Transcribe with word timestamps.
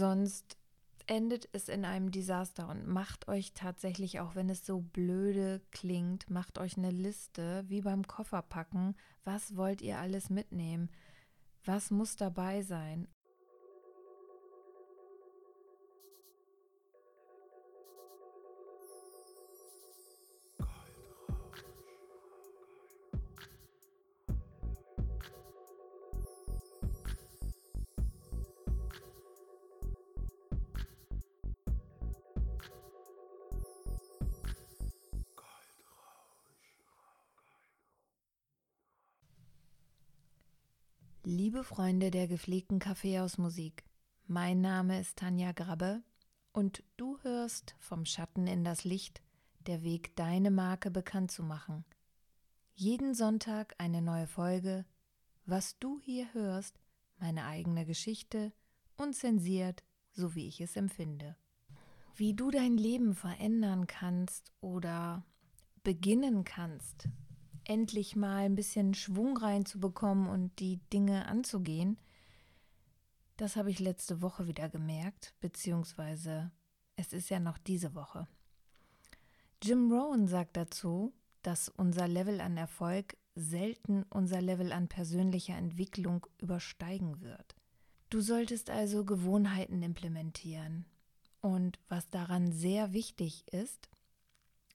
Sonst 0.00 0.56
endet 1.06 1.46
es 1.52 1.68
in 1.68 1.84
einem 1.84 2.10
Desaster 2.10 2.70
und 2.70 2.86
macht 2.86 3.28
euch 3.28 3.52
tatsächlich, 3.52 4.18
auch 4.18 4.34
wenn 4.34 4.48
es 4.48 4.64
so 4.64 4.80
blöde 4.80 5.60
klingt, 5.72 6.30
macht 6.30 6.56
euch 6.56 6.78
eine 6.78 6.90
Liste, 6.90 7.64
wie 7.68 7.82
beim 7.82 8.06
Kofferpacken, 8.06 8.96
was 9.24 9.56
wollt 9.56 9.82
ihr 9.82 9.98
alles 9.98 10.30
mitnehmen, 10.30 10.88
was 11.66 11.90
muss 11.90 12.16
dabei 12.16 12.62
sein 12.62 13.08
Liebe 41.60 41.74
Freunde 41.74 42.10
der 42.10 42.26
gepflegten 42.26 42.78
Kaffeehausmusik, 42.78 43.84
mein 44.26 44.62
Name 44.62 44.98
ist 44.98 45.18
Tanja 45.18 45.52
Grabbe 45.52 46.02
und 46.54 46.82
du 46.96 47.18
hörst 47.20 47.74
vom 47.78 48.06
Schatten 48.06 48.46
in 48.46 48.64
das 48.64 48.84
Licht, 48.84 49.20
der 49.66 49.82
Weg, 49.82 50.16
deine 50.16 50.50
Marke 50.50 50.90
bekannt 50.90 51.30
zu 51.30 51.42
machen. 51.42 51.84
Jeden 52.76 53.12
Sonntag 53.12 53.74
eine 53.76 54.00
neue 54.00 54.26
Folge, 54.26 54.86
was 55.44 55.78
du 55.78 56.00
hier 56.00 56.32
hörst, 56.32 56.80
meine 57.18 57.44
eigene 57.44 57.84
Geschichte, 57.84 58.54
unzensiert, 58.96 59.84
so 60.12 60.34
wie 60.34 60.48
ich 60.48 60.62
es 60.62 60.76
empfinde. 60.76 61.36
Wie 62.16 62.32
du 62.32 62.50
dein 62.50 62.78
Leben 62.78 63.14
verändern 63.14 63.86
kannst 63.86 64.50
oder 64.62 65.26
beginnen 65.82 66.44
kannst, 66.44 67.10
endlich 67.70 68.16
mal 68.16 68.38
ein 68.38 68.56
bisschen 68.56 68.94
Schwung 68.94 69.36
reinzubekommen 69.36 70.28
und 70.28 70.58
die 70.58 70.80
Dinge 70.92 71.26
anzugehen. 71.26 71.98
Das 73.36 73.54
habe 73.54 73.70
ich 73.70 73.78
letzte 73.78 74.20
Woche 74.22 74.48
wieder 74.48 74.68
gemerkt, 74.68 75.34
beziehungsweise 75.40 76.50
es 76.96 77.12
ist 77.12 77.30
ja 77.30 77.38
noch 77.38 77.58
diese 77.58 77.94
Woche. 77.94 78.26
Jim 79.62 79.92
Rohn 79.92 80.26
sagt 80.26 80.56
dazu, 80.56 81.14
dass 81.42 81.68
unser 81.68 82.08
Level 82.08 82.40
an 82.40 82.56
Erfolg 82.56 83.16
selten 83.36 84.02
unser 84.10 84.42
Level 84.42 84.72
an 84.72 84.88
persönlicher 84.88 85.56
Entwicklung 85.56 86.26
übersteigen 86.38 87.20
wird. 87.20 87.54
Du 88.10 88.20
solltest 88.20 88.68
also 88.68 89.04
Gewohnheiten 89.04 89.80
implementieren. 89.82 90.86
Und 91.40 91.78
was 91.88 92.10
daran 92.10 92.50
sehr 92.50 92.92
wichtig 92.92 93.44
ist, 93.52 93.88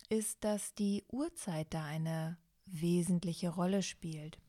ist, 0.07 0.45
dass 0.45 0.73
die 0.75 1.03
Uhrzeit 1.11 1.67
da 1.73 1.83
eine 1.83 2.37
wesentliche 2.65 3.49
Rolle 3.49 3.83
spielt. 3.83 4.39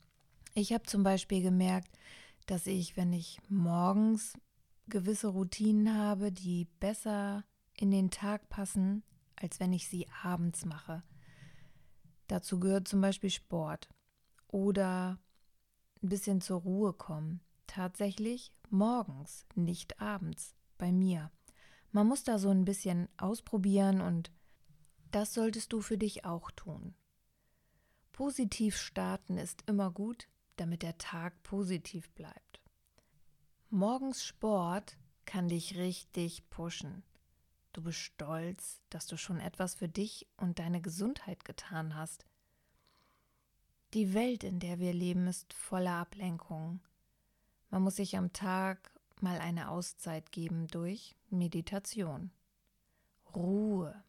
Ich 0.54 0.72
habe 0.72 0.84
zum 0.84 1.02
Beispiel 1.02 1.42
gemerkt, 1.42 1.98
dass 2.46 2.66
ich, 2.66 2.96
wenn 2.96 3.12
ich 3.12 3.38
morgens 3.48 4.34
gewisse 4.88 5.28
Routinen 5.28 5.96
habe, 5.96 6.32
die 6.32 6.66
besser 6.80 7.44
in 7.74 7.90
den 7.90 8.10
Tag 8.10 8.48
passen, 8.48 9.02
als 9.34 9.60
wenn 9.60 9.72
ich 9.72 9.88
sie 9.88 10.06
abends 10.22 10.64
mache. 10.64 11.02
Dazu 12.28 12.58
gehört 12.58 12.88
zum 12.88 13.00
Beispiel 13.00 13.30
Sport 13.30 13.88
oder 14.48 15.18
ein 16.02 16.08
bisschen 16.08 16.40
zur 16.40 16.60
Ruhe 16.60 16.92
kommen. 16.92 17.40
Tatsächlich 17.66 18.52
morgens, 18.70 19.44
nicht 19.54 20.00
abends, 20.00 20.54
bei 20.78 20.92
mir. 20.92 21.30
Man 21.92 22.06
muss 22.06 22.24
da 22.24 22.38
so 22.38 22.50
ein 22.50 22.64
bisschen 22.64 23.08
ausprobieren 23.16 24.00
und 24.00 24.30
das 25.10 25.34
solltest 25.34 25.72
du 25.72 25.80
für 25.80 25.98
dich 25.98 26.24
auch 26.24 26.50
tun. 26.50 26.94
Positiv 28.16 28.78
starten 28.78 29.36
ist 29.36 29.62
immer 29.66 29.90
gut, 29.90 30.26
damit 30.56 30.82
der 30.82 30.96
Tag 30.96 31.42
positiv 31.42 32.08
bleibt. 32.12 32.62
Morgens 33.68 34.24
Sport 34.24 34.96
kann 35.26 35.48
dich 35.48 35.76
richtig 35.76 36.48
pushen. 36.48 37.02
Du 37.74 37.82
bist 37.82 37.98
stolz, 37.98 38.80
dass 38.88 39.06
du 39.06 39.18
schon 39.18 39.38
etwas 39.38 39.74
für 39.74 39.90
dich 39.90 40.26
und 40.38 40.58
deine 40.58 40.80
Gesundheit 40.80 41.44
getan 41.44 41.94
hast. 41.94 42.24
Die 43.92 44.14
Welt, 44.14 44.44
in 44.44 44.60
der 44.60 44.78
wir 44.78 44.94
leben, 44.94 45.26
ist 45.26 45.52
voller 45.52 45.96
Ablenkungen. 45.96 46.80
Man 47.68 47.82
muss 47.82 47.96
sich 47.96 48.16
am 48.16 48.32
Tag 48.32 48.92
mal 49.20 49.38
eine 49.40 49.68
Auszeit 49.68 50.32
geben 50.32 50.68
durch 50.68 51.14
Meditation. 51.28 52.30
Ruhe 53.34 54.02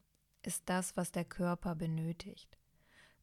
ist 0.43 0.63
das, 0.67 0.95
was 0.95 1.11
der 1.11 1.25
Körper 1.25 1.75
benötigt. 1.75 2.57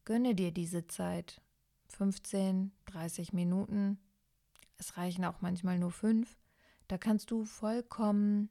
Gönne 0.05 0.35
dir 0.35 0.51
diese 0.51 0.87
Zeit. 0.87 1.41
15, 1.89 2.71
30 2.85 3.33
Minuten. 3.33 3.99
Es 4.77 4.97
reichen 4.97 5.25
auch 5.25 5.41
manchmal 5.41 5.79
nur 5.79 5.91
fünf. 5.91 6.37
Da 6.87 6.97
kannst 6.97 7.31
du 7.31 7.45
vollkommen 7.45 8.49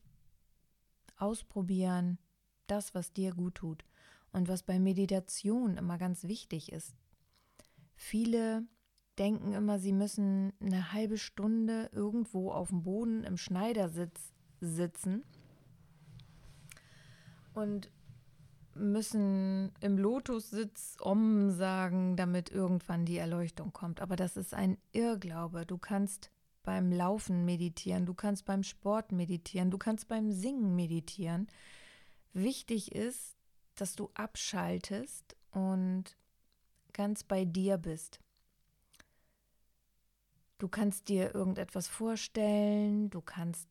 ausprobieren, 1.17 2.19
das, 2.67 2.95
was 2.95 3.13
dir 3.13 3.33
gut 3.33 3.57
tut. 3.57 3.85
Und 4.33 4.49
was 4.49 4.65
bei 4.65 4.81
Meditation 4.81 5.77
immer 5.77 5.97
ganz 5.97 6.25
wichtig 6.25 6.73
ist. 6.73 6.97
Viele 7.95 8.67
denken 9.19 9.53
immer, 9.53 9.79
sie 9.79 9.93
müssen 9.93 10.53
eine 10.61 10.93
halbe 10.93 11.19
Stunde 11.19 11.89
irgendwo 11.93 12.51
auf 12.51 12.71
dem 12.71 12.83
Boden 12.83 13.23
im 13.23 13.37
Schneidersitz 13.37 14.33
sitzen. 14.61 15.23
Und 17.53 17.93
müssen 18.77 19.73
im 19.81 19.99
Lotussitz 19.99 20.97
Om 21.01 21.51
sagen, 21.51 22.17
damit 22.17 22.51
irgendwann 22.51 23.05
die 23.05 23.19
Erleuchtung 23.19 23.73
kommt. 23.73 24.01
Aber 24.01 24.17
das 24.17 24.37
ist 24.37 24.55
ein 24.55 24.79
Irrglaube. 24.93 25.67
Du 25.67 25.79
kannst 25.79 26.31
beim 26.63 26.91
Laufen 26.91 27.45
meditieren, 27.45 28.07
du 28.07 28.15
kannst 28.15 28.47
beim 28.47 28.63
Sport 28.63 29.13
meditieren, 29.13 29.71
du 29.71 29.79
kannst 29.79 30.09
beim 30.09 30.33
Singen 30.33 30.75
meditieren. 30.75 31.47
Wichtig 32.33 32.93
ist, 32.93 33.37
dass 33.77 33.95
du 33.95 34.11
abschaltest 34.15 35.37
und 35.51 36.17
ganz 36.93 37.23
bei 37.23 37.45
dir 37.45 37.77
bist. 37.77 38.21
Du 40.59 40.69
kannst 40.69 41.09
dir 41.09 41.35
irgendetwas 41.35 41.89
vorstellen, 41.89 43.11
du 43.11 43.21
kannst 43.21 43.69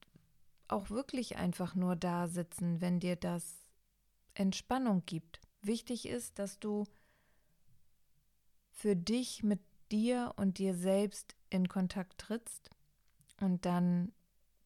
auch 0.67 0.89
wirklich 0.89 1.37
einfach 1.37 1.75
nur 1.75 1.95
da 1.95 2.27
sitzen, 2.27 2.81
wenn 2.81 2.99
dir 2.99 3.15
das 3.15 3.62
Entspannung 4.33 5.03
gibt. 5.05 5.39
Wichtig 5.61 6.07
ist, 6.07 6.39
dass 6.39 6.59
du 6.59 6.85
für 8.71 8.95
dich 8.95 9.43
mit 9.43 9.61
dir 9.91 10.33
und 10.37 10.57
dir 10.57 10.75
selbst 10.75 11.35
in 11.49 11.67
Kontakt 11.69 12.19
trittst 12.19 12.69
und 13.39 13.65
dann 13.65 14.11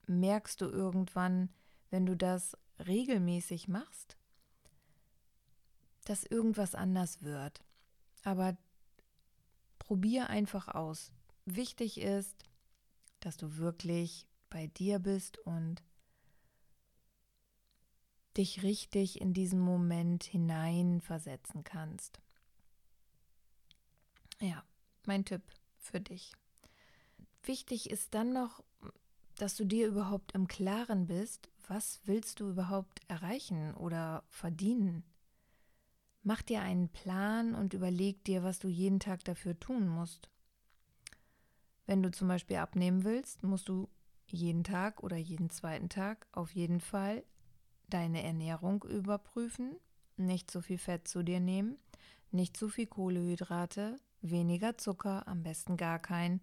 merkst 0.07 0.61
du 0.61 0.65
irgendwann, 0.65 1.49
wenn 1.89 2.05
du 2.05 2.15
das 2.15 2.57
regelmäßig 2.85 3.67
machst, 3.67 4.17
dass 6.05 6.23
irgendwas 6.23 6.75
anders 6.75 7.21
wird. 7.21 7.59
Aber 8.23 8.57
probier 9.79 10.29
einfach 10.29 10.67
aus. 10.69 11.11
Wichtig 11.45 11.99
ist, 11.99 12.43
dass 13.19 13.37
du 13.37 13.57
wirklich 13.57 14.27
bei 14.49 14.67
dir 14.67 14.99
bist 14.99 15.37
und 15.39 15.83
dich 18.37 18.63
richtig 18.63 19.21
in 19.21 19.33
diesen 19.33 19.59
Moment 19.59 20.23
hineinversetzen 20.23 21.63
kannst. 21.63 22.19
Ja, 24.39 24.63
mein 25.05 25.25
Tipp 25.25 25.41
für 25.77 25.99
dich. 25.99 26.33
Wichtig 27.43 27.89
ist 27.89 28.13
dann 28.13 28.33
noch, 28.33 28.63
dass 29.35 29.55
du 29.55 29.65
dir 29.65 29.87
überhaupt 29.87 30.33
im 30.33 30.47
Klaren 30.47 31.07
bist, 31.07 31.49
was 31.67 32.01
willst 32.05 32.39
du 32.39 32.49
überhaupt 32.49 33.01
erreichen 33.07 33.73
oder 33.75 34.23
verdienen. 34.29 35.03
Mach 36.23 36.41
dir 36.41 36.61
einen 36.61 36.89
Plan 36.89 37.55
und 37.55 37.73
überleg 37.73 38.23
dir, 38.25 38.43
was 38.43 38.59
du 38.59 38.67
jeden 38.67 38.99
Tag 38.99 39.23
dafür 39.23 39.57
tun 39.59 39.87
musst. 39.87 40.29
Wenn 41.85 42.03
du 42.03 42.11
zum 42.11 42.27
Beispiel 42.27 42.57
abnehmen 42.57 43.05
willst, 43.05 43.43
musst 43.43 43.69
du 43.69 43.87
jeden 44.25 44.65
Tag 44.65 45.03
oder 45.03 45.15
jeden 45.15 45.49
zweiten 45.49 45.87
Tag 45.87 46.27
auf 46.33 46.51
jeden 46.51 46.81
Fall 46.81 47.23
deine 47.89 48.23
Ernährung 48.23 48.83
überprüfen, 48.83 49.75
nicht 50.17 50.51
zu 50.51 50.61
viel 50.61 50.77
Fett 50.77 51.07
zu 51.07 51.23
dir 51.23 51.39
nehmen, 51.39 51.77
nicht 52.31 52.57
zu 52.57 52.69
viel 52.69 52.87
Kohlehydrate, 52.87 53.99
weniger 54.21 54.77
Zucker, 54.77 55.27
am 55.27 55.43
besten 55.43 55.77
gar 55.77 55.99
kein. 55.99 56.41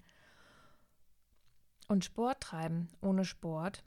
Und 1.89 2.05
Sport 2.05 2.41
treiben. 2.41 2.89
Ohne 3.01 3.25
Sport 3.25 3.85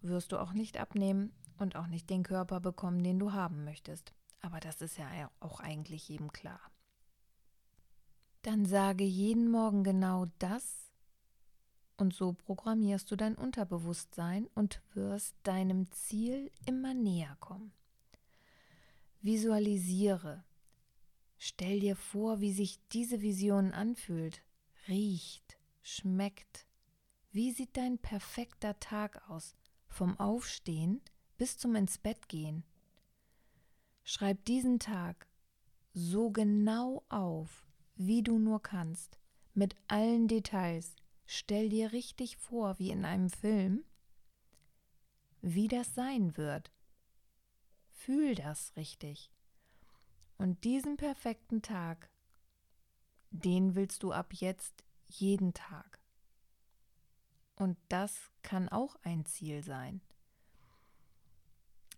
wirst 0.00 0.32
du 0.32 0.38
auch 0.38 0.52
nicht 0.52 0.78
abnehmen 0.78 1.32
und 1.58 1.76
auch 1.76 1.86
nicht 1.86 2.08
den 2.08 2.22
Körper 2.22 2.60
bekommen, 2.60 3.02
den 3.02 3.18
du 3.18 3.32
haben 3.32 3.64
möchtest. 3.64 4.14
Aber 4.40 4.60
das 4.60 4.80
ist 4.80 4.96
ja 4.98 5.30
auch 5.40 5.60
eigentlich 5.60 6.08
jedem 6.08 6.32
klar. 6.32 6.60
Dann 8.42 8.64
sage 8.64 9.04
jeden 9.04 9.50
Morgen 9.50 9.82
genau 9.82 10.26
das, 10.38 10.87
Und 11.98 12.14
so 12.14 12.32
programmierst 12.32 13.10
du 13.10 13.16
dein 13.16 13.34
Unterbewusstsein 13.34 14.46
und 14.54 14.80
wirst 14.94 15.34
deinem 15.42 15.90
Ziel 15.90 16.50
immer 16.64 16.94
näher 16.94 17.36
kommen. 17.40 17.72
Visualisiere. 19.20 20.44
Stell 21.38 21.80
dir 21.80 21.96
vor, 21.96 22.40
wie 22.40 22.52
sich 22.52 22.78
diese 22.92 23.20
Vision 23.20 23.72
anfühlt, 23.72 24.42
riecht, 24.86 25.58
schmeckt. 25.82 26.66
Wie 27.32 27.50
sieht 27.50 27.76
dein 27.76 27.98
perfekter 27.98 28.78
Tag 28.78 29.28
aus? 29.28 29.56
Vom 29.88 30.18
Aufstehen 30.20 31.00
bis 31.36 31.58
zum 31.58 31.74
ins 31.74 31.98
Bett 31.98 32.28
gehen. 32.28 32.62
Schreib 34.04 34.44
diesen 34.44 34.78
Tag 34.78 35.26
so 35.94 36.30
genau 36.30 37.02
auf, 37.08 37.66
wie 37.96 38.22
du 38.22 38.38
nur 38.38 38.62
kannst, 38.62 39.18
mit 39.52 39.74
allen 39.88 40.28
Details. 40.28 40.94
Stell 41.30 41.68
dir 41.68 41.92
richtig 41.92 42.38
vor, 42.38 42.78
wie 42.78 42.90
in 42.90 43.04
einem 43.04 43.28
Film, 43.28 43.84
wie 45.42 45.68
das 45.68 45.94
sein 45.94 46.38
wird. 46.38 46.72
Fühl 47.90 48.34
das 48.34 48.74
richtig. 48.76 49.30
Und 50.38 50.64
diesen 50.64 50.96
perfekten 50.96 51.60
Tag, 51.60 52.08
den 53.28 53.74
willst 53.74 54.02
du 54.04 54.10
ab 54.10 54.32
jetzt 54.32 54.82
jeden 55.04 55.52
Tag. 55.52 56.00
Und 57.56 57.76
das 57.90 58.30
kann 58.40 58.70
auch 58.70 58.96
ein 59.02 59.26
Ziel 59.26 59.62
sein. 59.62 60.00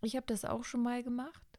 Ich 0.01 0.17
habe 0.17 0.25
das 0.25 0.43
auch 0.43 0.65
schon 0.65 0.83
mal 0.83 1.03
gemacht. 1.03 1.57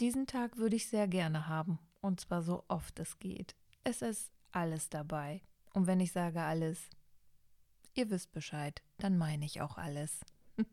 Diesen 0.00 0.26
Tag 0.26 0.56
würde 0.56 0.76
ich 0.76 0.88
sehr 0.88 1.06
gerne 1.06 1.48
haben, 1.48 1.78
und 2.00 2.20
zwar 2.20 2.40
so 2.40 2.64
oft 2.68 2.98
es 2.98 3.18
geht. 3.18 3.56
Es 3.84 4.00
ist 4.00 4.32
alles 4.52 4.88
dabei. 4.88 5.42
Und 5.72 5.86
wenn 5.86 6.00
ich 6.00 6.12
sage 6.12 6.42
alles, 6.42 6.90
ihr 7.94 8.10
wisst 8.10 8.32
Bescheid, 8.32 8.82
dann 8.98 9.18
meine 9.18 9.44
ich 9.44 9.60
auch 9.60 9.78
alles. 9.78 10.20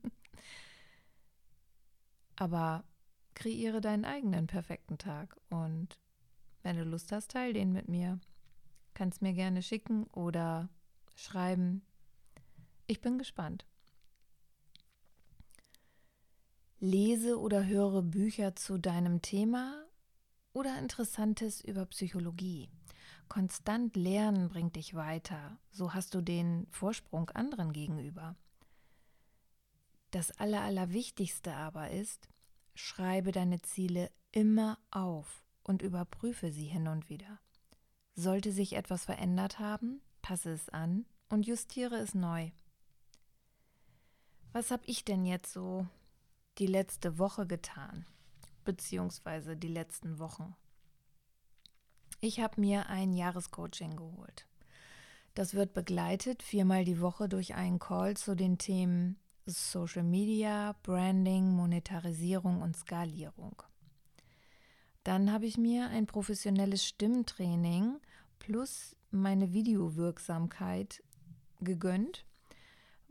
Aber 2.36 2.84
kreiere 3.34 3.82
deinen 3.82 4.06
eigenen 4.06 4.48
perfekten 4.48 4.98
Tag 4.98 5.40
und 5.50 5.98
wenn 6.62 6.78
du 6.78 6.84
Lust 6.84 7.12
hast, 7.12 7.32
teil 7.32 7.54
den 7.54 7.72
mit 7.72 7.88
mir. 7.88 8.20
Kannst 8.94 9.22
mir 9.22 9.34
gerne 9.34 9.62
schicken 9.62 10.04
oder 10.08 10.70
schreiben. 11.16 11.82
Ich 12.88 13.00
bin 13.02 13.18
gespannt. 13.18 13.66
Lese 16.80 17.40
oder 17.40 17.66
höre 17.66 18.02
Bücher 18.02 18.56
zu 18.56 18.78
deinem 18.78 19.22
Thema 19.22 19.86
oder 20.54 20.78
Interessantes 20.80 21.62
über 21.62 21.86
Psychologie. 21.86 22.70
Konstant 23.28 23.96
lernen 23.96 24.50
bringt 24.50 24.76
dich 24.76 24.96
weiter, 24.96 25.58
so 25.72 25.94
hast 25.94 26.14
du 26.14 26.22
den 26.22 26.68
Vorsprung 26.72 27.30
anderen 27.32 27.74
gegenüber. 27.74 28.36
Das 30.12 30.32
Allerwichtigste 30.40 31.54
aber 31.54 31.92
ist, 31.92 32.28
schreibe 32.74 33.32
deine 33.32 33.62
Ziele 33.62 34.12
immer 34.32 34.80
auf 34.92 35.44
und 35.64 35.82
überprüfe 35.82 36.52
sie 36.52 36.66
hin 36.66 36.88
und 36.88 37.10
wieder. 37.10 37.40
Sollte 38.16 38.52
sich 38.52 38.74
etwas 38.74 39.06
verändert 39.06 39.60
haben, 39.60 40.02
passe 40.22 40.52
es 40.52 40.70
an 40.70 41.06
und 41.30 41.46
justiere 41.46 41.98
es 41.98 42.16
neu. 42.16 42.52
Was 44.52 44.72
habe 44.72 44.84
ich 44.88 45.06
denn 45.06 45.26
jetzt 45.26 45.54
so 45.54 45.88
die 46.60 46.68
letzte 46.68 47.18
Woche 47.18 47.48
getan, 47.48 48.06
beziehungsweise 48.66 49.56
die 49.56 49.70
letzten 49.70 50.20
Wochen. 50.20 50.56
Ich 52.22 52.40
habe 52.40 52.60
mir 52.60 52.88
ein 52.90 53.14
Jahrescoaching 53.14 53.96
geholt. 53.96 54.46
Das 55.36 55.54
wird 55.54 55.74
begleitet 55.74 56.44
viermal 56.44 56.84
die 56.84 57.00
Woche 57.00 57.30
durch 57.30 57.56
einen 57.56 57.80
Call 57.80 58.18
zu 58.18 58.36
den 58.36 58.58
Themen 58.58 59.18
Social 59.46 60.04
Media, 60.04 60.76
Branding, 60.84 61.50
Monetarisierung 61.52 62.62
und 62.62 62.76
Skalierung. 62.76 63.64
Dann 65.04 65.32
habe 65.32 65.46
ich 65.46 65.58
mir 65.58 65.88
ein 65.90 66.06
professionelles 66.06 66.86
Stimmtraining 66.86 68.00
plus 68.38 68.96
meine 69.12 69.54
Videowirksamkeit 69.54 71.04
gegönnt 71.62 72.26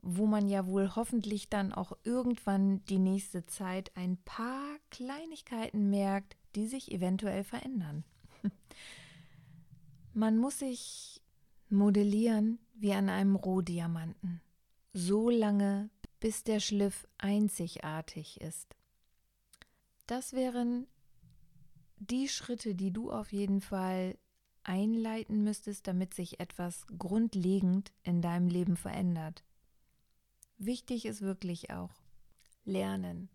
wo 0.02 0.26
man 0.26 0.48
ja 0.48 0.66
wohl 0.66 0.94
hoffentlich 0.94 1.48
dann 1.48 1.72
auch 1.72 1.92
irgendwann 2.04 2.84
die 2.86 2.98
nächste 2.98 3.46
Zeit 3.46 3.90
ein 3.96 4.16
paar 4.24 4.76
Kleinigkeiten 4.90 5.90
merkt, 5.90 6.36
die 6.54 6.66
sich 6.66 6.92
eventuell 6.92 7.44
verändern. 7.44 8.04
Man 10.18 10.36
muss 10.36 10.58
sich 10.58 11.22
modellieren 11.68 12.58
wie 12.74 12.92
an 12.92 13.08
einem 13.08 13.36
Rohdiamanten, 13.36 14.40
so 14.92 15.30
lange, 15.30 15.90
bis 16.18 16.42
der 16.42 16.58
Schliff 16.58 17.06
einzigartig 17.18 18.40
ist. 18.40 18.74
Das 20.08 20.32
wären 20.32 20.88
die 21.98 22.26
Schritte, 22.26 22.74
die 22.74 22.90
du 22.90 23.12
auf 23.12 23.32
jeden 23.32 23.60
Fall 23.60 24.18
einleiten 24.64 25.44
müsstest, 25.44 25.86
damit 25.86 26.14
sich 26.14 26.40
etwas 26.40 26.84
grundlegend 26.98 27.92
in 28.02 28.20
deinem 28.20 28.48
Leben 28.48 28.76
verändert. 28.76 29.44
Wichtig 30.56 31.06
ist 31.06 31.20
wirklich 31.20 31.70
auch 31.70 31.94
Lernen. 32.64 33.28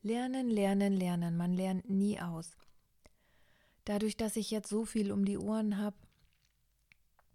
Lernen, 0.00 0.48
lernen, 0.48 0.94
lernen. 0.94 1.36
Man 1.36 1.52
lernt 1.52 1.90
nie 1.90 2.18
aus. 2.18 2.56
Dadurch, 3.84 4.16
dass 4.16 4.36
ich 4.36 4.50
jetzt 4.50 4.70
so 4.70 4.86
viel 4.86 5.12
um 5.12 5.26
die 5.26 5.36
Ohren 5.36 5.76
habe, 5.76 5.96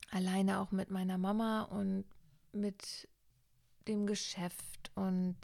alleine 0.10 0.60
auch 0.60 0.72
mit 0.72 0.90
meiner 0.90 1.18
Mama 1.18 1.64
und 1.64 2.06
mit 2.52 3.08
dem 3.88 4.06
Geschäft 4.06 4.92
und 4.96 5.36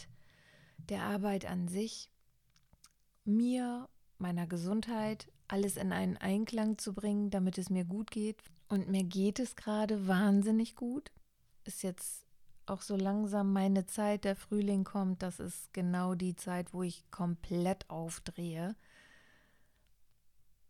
der 0.77 1.03
Arbeit 1.03 1.45
an 1.45 1.67
sich, 1.67 2.09
mir, 3.25 3.87
meiner 4.17 4.47
Gesundheit, 4.47 5.31
alles 5.47 5.77
in 5.77 5.91
einen 5.91 6.17
Einklang 6.17 6.77
zu 6.77 6.93
bringen, 6.93 7.29
damit 7.29 7.57
es 7.57 7.69
mir 7.69 7.85
gut 7.85 8.11
geht. 8.11 8.41
Und 8.67 8.89
mir 8.89 9.03
geht 9.03 9.39
es 9.39 9.55
gerade 9.55 10.07
wahnsinnig 10.07 10.75
gut. 10.75 11.11
Ist 11.63 11.83
jetzt 11.83 12.25
auch 12.65 12.81
so 12.81 12.95
langsam 12.95 13.53
meine 13.53 13.85
Zeit, 13.85 14.23
der 14.23 14.35
Frühling 14.35 14.83
kommt, 14.83 15.21
das 15.21 15.39
ist 15.39 15.73
genau 15.73 16.15
die 16.15 16.35
Zeit, 16.35 16.73
wo 16.73 16.81
ich 16.83 17.09
komplett 17.11 17.89
aufdrehe. 17.89 18.75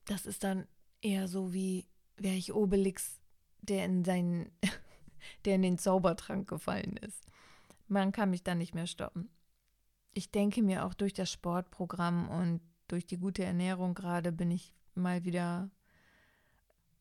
Das 0.05 0.25
ist 0.25 0.43
dann 0.43 0.67
eher 1.01 1.27
so 1.27 1.53
wie 1.53 1.87
wäre 2.17 2.35
ich 2.35 2.53
Obelix, 2.53 3.19
der 3.63 3.85
in 3.85 4.03
seinen, 4.03 4.51
der 5.45 5.55
in 5.55 5.61
den 5.61 5.77
Zaubertrank 5.77 6.47
gefallen 6.47 6.97
ist. 6.97 7.25
Man 7.87 8.11
kann 8.11 8.29
mich 8.29 8.43
dann 8.43 8.57
nicht 8.57 8.75
mehr 8.75 8.87
stoppen. 8.87 9.29
Ich 10.13 10.31
denke 10.31 10.61
mir 10.61 10.85
auch 10.85 10.93
durch 10.93 11.13
das 11.13 11.31
Sportprogramm 11.31 12.29
und 12.29 12.61
durch 12.87 13.05
die 13.05 13.17
gute 13.17 13.43
Ernährung 13.43 13.93
gerade 13.93 14.31
bin 14.31 14.51
ich 14.51 14.73
mal 14.93 15.23
wieder, 15.23 15.71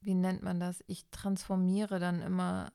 wie 0.00 0.14
nennt 0.14 0.42
man 0.42 0.58
das? 0.58 0.82
Ich 0.86 1.04
transformiere 1.10 1.98
dann 1.98 2.22
immer 2.22 2.72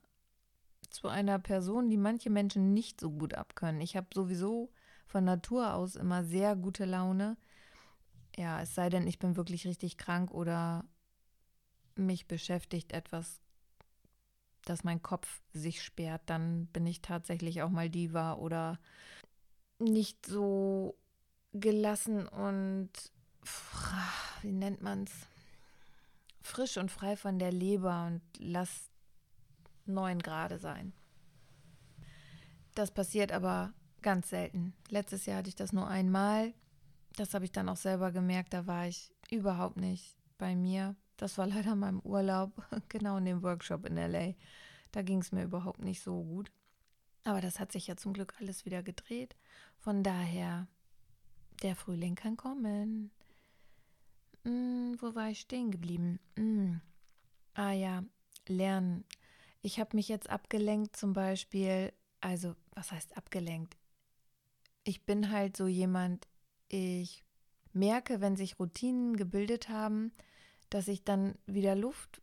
zu 0.90 1.08
einer 1.08 1.38
Person, 1.38 1.90
die 1.90 1.96
manche 1.96 2.30
Menschen 2.30 2.72
nicht 2.72 3.00
so 3.00 3.10
gut 3.10 3.34
abkönnen. 3.34 3.80
Ich 3.80 3.96
habe 3.96 4.06
sowieso 4.14 4.70
von 5.06 5.24
Natur 5.24 5.74
aus 5.74 5.96
immer 5.96 6.24
sehr 6.24 6.56
gute 6.56 6.84
Laune. 6.84 7.36
Ja, 8.36 8.62
es 8.62 8.74
sei 8.74 8.88
denn, 8.88 9.06
ich 9.06 9.18
bin 9.18 9.36
wirklich 9.36 9.66
richtig 9.66 9.98
krank 9.98 10.30
oder 10.30 10.84
mich 11.96 12.28
beschäftigt 12.28 12.92
etwas, 12.92 13.40
dass 14.68 14.84
mein 14.84 15.02
Kopf 15.02 15.40
sich 15.52 15.82
sperrt, 15.82 16.22
dann 16.26 16.66
bin 16.66 16.86
ich 16.86 17.00
tatsächlich 17.00 17.62
auch 17.62 17.70
mal 17.70 17.88
Diva 17.88 18.34
oder 18.34 18.78
nicht 19.78 20.26
so 20.26 20.96
gelassen 21.52 22.26
und 22.28 22.90
wie 24.42 24.52
nennt 24.52 24.82
man 24.82 25.04
es? 25.04 25.12
Frisch 26.42 26.76
und 26.76 26.90
frei 26.90 27.16
von 27.16 27.38
der 27.38 27.52
Leber 27.52 28.06
und 28.06 28.22
lass 28.38 28.90
9 29.86 30.18
Grad 30.20 30.58
sein. 30.60 30.92
Das 32.74 32.90
passiert 32.90 33.32
aber 33.32 33.72
ganz 34.02 34.30
selten. 34.30 34.74
Letztes 34.88 35.26
Jahr 35.26 35.38
hatte 35.38 35.48
ich 35.48 35.56
das 35.56 35.72
nur 35.72 35.88
einmal. 35.88 36.54
Das 37.16 37.34
habe 37.34 37.44
ich 37.44 37.52
dann 37.52 37.68
auch 37.68 37.76
selber 37.76 38.12
gemerkt. 38.12 38.52
Da 38.54 38.66
war 38.66 38.86
ich 38.86 39.12
überhaupt 39.30 39.76
nicht 39.76 40.16
bei 40.38 40.54
mir. 40.54 40.94
Das 41.18 41.36
war 41.36 41.46
leider 41.46 41.74
meinem 41.74 42.00
Urlaub, 42.00 42.52
genau 42.88 43.18
in 43.18 43.26
dem 43.26 43.42
Workshop 43.42 43.84
in 43.84 43.98
LA. 43.98 44.34
Da 44.92 45.02
ging 45.02 45.18
es 45.18 45.32
mir 45.32 45.44
überhaupt 45.44 45.82
nicht 45.82 46.00
so 46.02 46.22
gut. 46.22 46.50
Aber 47.24 47.40
das 47.42 47.60
hat 47.60 47.72
sich 47.72 47.88
ja 47.88 47.96
zum 47.96 48.14
Glück 48.14 48.34
alles 48.40 48.64
wieder 48.64 48.82
gedreht. 48.82 49.36
Von 49.76 50.02
daher, 50.02 50.68
der 51.62 51.76
Frühling 51.76 52.14
kann 52.14 52.36
kommen. 52.36 53.10
Hm, 54.44 54.96
wo 55.00 55.14
war 55.14 55.28
ich 55.28 55.40
stehen 55.40 55.70
geblieben? 55.70 56.20
Hm. 56.36 56.80
Ah 57.54 57.72
ja, 57.72 58.04
lernen. 58.46 59.04
Ich 59.60 59.80
habe 59.80 59.96
mich 59.96 60.08
jetzt 60.08 60.30
abgelenkt, 60.30 60.96
zum 60.96 61.12
Beispiel, 61.12 61.92
also 62.20 62.54
was 62.74 62.92
heißt 62.92 63.16
abgelenkt? 63.16 63.76
Ich 64.84 65.04
bin 65.04 65.30
halt 65.30 65.56
so 65.56 65.66
jemand, 65.66 66.28
ich 66.68 67.24
merke, 67.72 68.20
wenn 68.20 68.36
sich 68.36 68.60
Routinen 68.60 69.16
gebildet 69.16 69.68
haben, 69.68 70.12
dass 70.70 70.88
ich 70.88 71.04
dann 71.04 71.36
wieder 71.46 71.74
Luft 71.74 72.22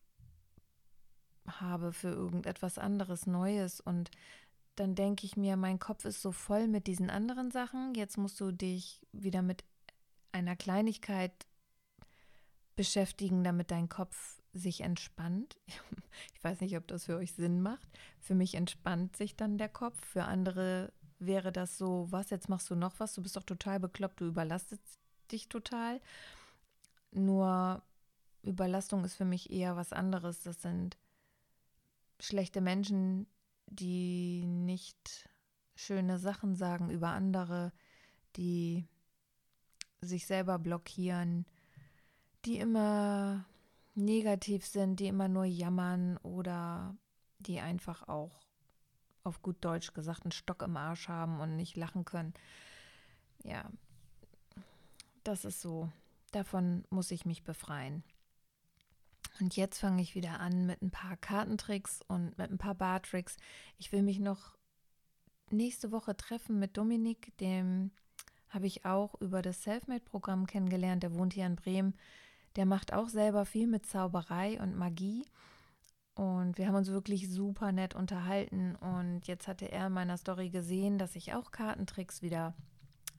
habe 1.47 1.93
für 1.93 2.09
irgendetwas 2.09 2.77
anderes 2.77 3.27
Neues 3.27 3.79
und 3.79 4.11
dann 4.75 4.95
denke 4.95 5.25
ich 5.25 5.37
mir, 5.37 5.55
mein 5.55 5.79
Kopf 5.79 6.05
ist 6.05 6.21
so 6.21 6.31
voll 6.31 6.67
mit 6.67 6.87
diesen 6.87 7.09
anderen 7.09 7.49
Sachen. 7.51 7.93
Jetzt 7.95 8.17
musst 8.17 8.39
du 8.41 8.51
dich 8.51 9.01
wieder 9.13 9.41
mit 9.41 9.63
einer 10.31 10.55
Kleinigkeit 10.55 11.31
beschäftigen, 12.75 13.43
damit 13.43 13.71
dein 13.71 13.87
Kopf 13.89 14.41
sich 14.53 14.81
entspannt. 14.81 15.57
Ich 16.33 16.43
weiß 16.43 16.61
nicht, 16.61 16.77
ob 16.77 16.87
das 16.87 17.05
für 17.05 17.17
euch 17.17 17.33
Sinn 17.33 17.61
macht. 17.61 17.89
Für 18.21 18.35
mich 18.35 18.55
entspannt 18.55 19.17
sich 19.17 19.35
dann 19.35 19.57
der 19.57 19.67
Kopf. 19.67 19.99
Für 20.05 20.23
andere 20.25 20.93
wäre 21.19 21.51
das 21.51 21.77
so, 21.77 22.07
was, 22.09 22.29
jetzt 22.29 22.47
machst 22.47 22.69
du 22.69 22.75
noch 22.75 22.99
was, 22.99 23.15
du 23.15 23.21
bist 23.21 23.35
doch 23.35 23.43
total 23.43 23.79
bekloppt, 23.81 24.21
du 24.21 24.27
überlastest 24.27 24.81
dich 25.31 25.49
total. 25.49 25.99
Nur 27.11 27.83
Überlastung 28.45 29.03
ist 29.03 29.15
für 29.15 29.25
mich 29.25 29.51
eher 29.51 29.75
was 29.75 29.93
anderes. 29.93 30.43
Das 30.43 30.61
sind 30.61 30.97
schlechte 32.19 32.61
Menschen, 32.61 33.27
die 33.67 34.45
nicht 34.45 35.29
schöne 35.75 36.17
Sachen 36.19 36.55
sagen 36.55 36.89
über 36.89 37.09
andere, 37.09 37.73
die 38.35 38.87
sich 40.01 40.25
selber 40.25 40.59
blockieren, 40.59 41.45
die 42.45 42.57
immer 42.57 43.45
negativ 43.95 44.65
sind, 44.65 44.99
die 44.99 45.07
immer 45.07 45.27
nur 45.27 45.45
jammern 45.45 46.17
oder 46.17 46.95
die 47.39 47.59
einfach 47.59 48.07
auch 48.07 48.45
auf 49.23 49.41
gut 49.41 49.57
Deutsch 49.61 49.93
gesagt 49.93 50.23
einen 50.23 50.31
Stock 50.31 50.61
im 50.61 50.77
Arsch 50.77 51.07
haben 51.07 51.39
und 51.39 51.55
nicht 51.55 51.75
lachen 51.75 52.05
können. 52.05 52.33
Ja, 53.43 53.69
das 55.23 55.45
ist 55.45 55.61
so. 55.61 55.89
Davon 56.31 56.85
muss 56.89 57.11
ich 57.11 57.25
mich 57.25 57.43
befreien. 57.43 58.03
Und 59.39 59.55
jetzt 59.57 59.79
fange 59.79 60.01
ich 60.01 60.15
wieder 60.15 60.39
an 60.39 60.65
mit 60.65 60.81
ein 60.81 60.91
paar 60.91 61.17
Kartentricks 61.17 62.01
und 62.07 62.37
mit 62.37 62.51
ein 62.51 62.57
paar 62.57 62.75
Bartricks. 62.75 63.37
Ich 63.77 63.91
will 63.91 64.01
mich 64.01 64.19
noch 64.19 64.55
nächste 65.51 65.91
Woche 65.91 66.15
treffen 66.15 66.57
mit 66.59 66.77
Dominik, 66.77 67.35
dem 67.37 67.91
habe 68.49 68.67
ich 68.67 68.85
auch 68.85 69.19
über 69.19 69.41
das 69.41 69.63
Selfmade-Programm 69.63 70.47
kennengelernt. 70.47 71.03
Der 71.03 71.13
wohnt 71.13 71.33
hier 71.33 71.45
in 71.45 71.57
Bremen. 71.57 71.93
Der 72.55 72.65
macht 72.65 72.93
auch 72.93 73.09
selber 73.09 73.45
viel 73.45 73.67
mit 73.67 73.85
Zauberei 73.85 74.61
und 74.61 74.77
Magie. 74.77 75.25
Und 76.15 76.57
wir 76.57 76.67
haben 76.67 76.75
uns 76.75 76.89
wirklich 76.89 77.29
super 77.29 77.73
nett 77.73 77.95
unterhalten. 77.95 78.75
Und 78.77 79.27
jetzt 79.27 79.49
hatte 79.49 79.69
er 79.69 79.87
in 79.87 79.93
meiner 79.93 80.17
Story 80.17 80.49
gesehen, 80.49 80.97
dass 80.97 81.17
ich 81.17 81.33
auch 81.33 81.51
Kartentricks 81.51 82.21
wieder 82.21 82.55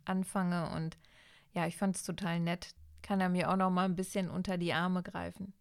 anfange. 0.06 0.70
Und 0.70 0.96
ja, 1.52 1.66
ich 1.66 1.76
fand 1.76 1.96
es 1.96 2.02
total 2.02 2.40
nett. 2.40 2.74
Kann 3.02 3.20
er 3.20 3.28
mir 3.28 3.50
auch 3.50 3.56
noch 3.56 3.70
mal 3.70 3.84
ein 3.84 3.96
bisschen 3.96 4.30
unter 4.30 4.56
die 4.56 4.72
Arme 4.72 5.02
greifen. 5.02 5.52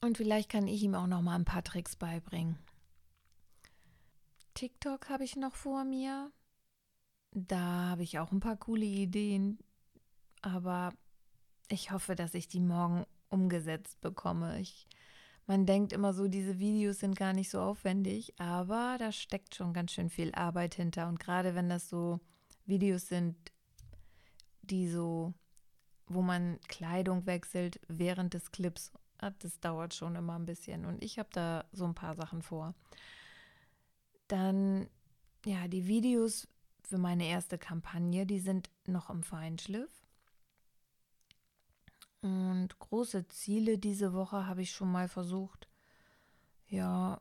Und 0.00 0.16
vielleicht 0.16 0.48
kann 0.50 0.66
ich 0.66 0.82
ihm 0.82 0.94
auch 0.94 1.06
noch 1.06 1.20
mal 1.20 1.34
ein 1.34 1.44
paar 1.44 1.62
Tricks 1.62 1.94
beibringen. 1.96 2.58
TikTok 4.54 5.08
habe 5.10 5.24
ich 5.24 5.36
noch 5.36 5.54
vor 5.54 5.84
mir. 5.84 6.32
Da 7.32 7.90
habe 7.90 8.02
ich 8.02 8.18
auch 8.18 8.32
ein 8.32 8.40
paar 8.40 8.56
coole 8.56 8.84
Ideen. 8.84 9.58
Aber 10.42 10.92
ich 11.68 11.90
hoffe, 11.92 12.14
dass 12.14 12.34
ich 12.34 12.48
die 12.48 12.60
morgen 12.60 13.04
umgesetzt 13.28 14.00
bekomme. 14.00 14.58
Ich, 14.60 14.88
man 15.46 15.66
denkt 15.66 15.92
immer 15.92 16.14
so, 16.14 16.28
diese 16.28 16.58
Videos 16.58 17.00
sind 17.00 17.14
gar 17.14 17.32
nicht 17.32 17.50
so 17.50 17.60
aufwendig, 17.60 18.34
aber 18.40 18.96
da 18.98 19.12
steckt 19.12 19.54
schon 19.54 19.72
ganz 19.72 19.92
schön 19.92 20.10
viel 20.10 20.34
Arbeit 20.34 20.74
hinter. 20.74 21.08
Und 21.08 21.20
gerade 21.20 21.54
wenn 21.54 21.68
das 21.68 21.88
so 21.88 22.20
Videos 22.66 23.06
sind, 23.06 23.36
die 24.62 24.88
so, 24.88 25.34
wo 26.06 26.22
man 26.22 26.58
Kleidung 26.68 27.26
wechselt 27.26 27.80
während 27.88 28.34
des 28.34 28.50
Clips, 28.50 28.92
das 29.40 29.60
dauert 29.60 29.94
schon 29.94 30.16
immer 30.16 30.38
ein 30.38 30.46
bisschen. 30.46 30.84
Und 30.84 31.02
ich 31.02 31.18
habe 31.18 31.28
da 31.32 31.64
so 31.72 31.84
ein 31.84 31.94
paar 31.94 32.14
Sachen 32.14 32.42
vor. 32.42 32.74
Dann, 34.28 34.88
ja, 35.44 35.68
die 35.68 35.86
Videos 35.86 36.48
für 36.82 36.98
meine 36.98 37.26
erste 37.26 37.58
Kampagne, 37.58 38.26
die 38.26 38.40
sind 38.40 38.70
noch 38.86 39.10
im 39.10 39.22
Feinschliff. 39.22 39.90
Und 42.22 42.78
große 42.78 43.28
Ziele 43.28 43.78
diese 43.78 44.12
Woche 44.12 44.46
habe 44.46 44.62
ich 44.62 44.72
schon 44.72 44.90
mal 44.92 45.08
versucht. 45.08 45.68
Ja, 46.68 47.20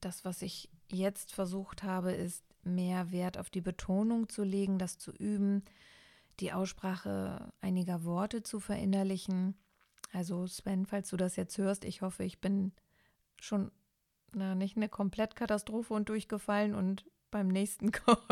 das, 0.00 0.24
was 0.24 0.42
ich 0.42 0.68
jetzt 0.90 1.32
versucht 1.32 1.82
habe, 1.82 2.12
ist 2.12 2.44
mehr 2.62 3.12
Wert 3.12 3.38
auf 3.38 3.50
die 3.50 3.60
Betonung 3.60 4.28
zu 4.28 4.42
legen, 4.42 4.78
das 4.78 4.98
zu 4.98 5.12
üben, 5.12 5.64
die 6.40 6.52
Aussprache 6.52 7.52
einiger 7.60 8.04
Worte 8.04 8.42
zu 8.42 8.60
verinnerlichen. 8.60 9.56
Also 10.12 10.46
Sven, 10.46 10.86
falls 10.86 11.10
du 11.10 11.16
das 11.16 11.36
jetzt 11.36 11.58
hörst, 11.58 11.84
ich 11.84 12.02
hoffe, 12.02 12.24
ich 12.24 12.40
bin 12.40 12.72
schon 13.40 13.70
na, 14.32 14.54
nicht 14.54 14.76
eine 14.76 14.88
Komplettkatastrophe 14.88 15.94
und 15.94 16.08
durchgefallen 16.08 16.74
und 16.74 17.04
beim 17.30 17.48
nächsten 17.48 17.92
Call 17.92 18.26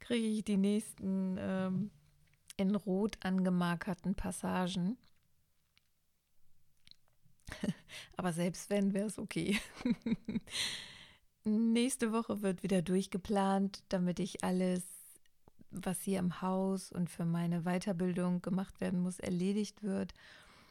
kriege 0.00 0.26
ich 0.26 0.44
die 0.44 0.56
nächsten 0.56 1.36
ähm, 1.38 1.90
in 2.56 2.74
rot 2.74 3.18
angemarkerten 3.20 4.14
Passagen. 4.14 4.96
Aber 8.16 8.32
selbst 8.32 8.70
wenn, 8.70 8.94
wäre 8.94 9.06
es 9.06 9.18
okay. 9.18 9.58
Nächste 11.44 12.12
Woche 12.12 12.42
wird 12.42 12.62
wieder 12.62 12.82
durchgeplant, 12.82 13.84
damit 13.88 14.18
ich 14.18 14.42
alles, 14.42 14.82
was 15.70 16.00
hier 16.00 16.18
im 16.18 16.40
Haus 16.42 16.90
und 16.90 17.08
für 17.08 17.24
meine 17.24 17.62
Weiterbildung 17.62 18.42
gemacht 18.42 18.80
werden 18.80 19.00
muss, 19.00 19.20
erledigt 19.20 19.82
wird. 19.82 20.12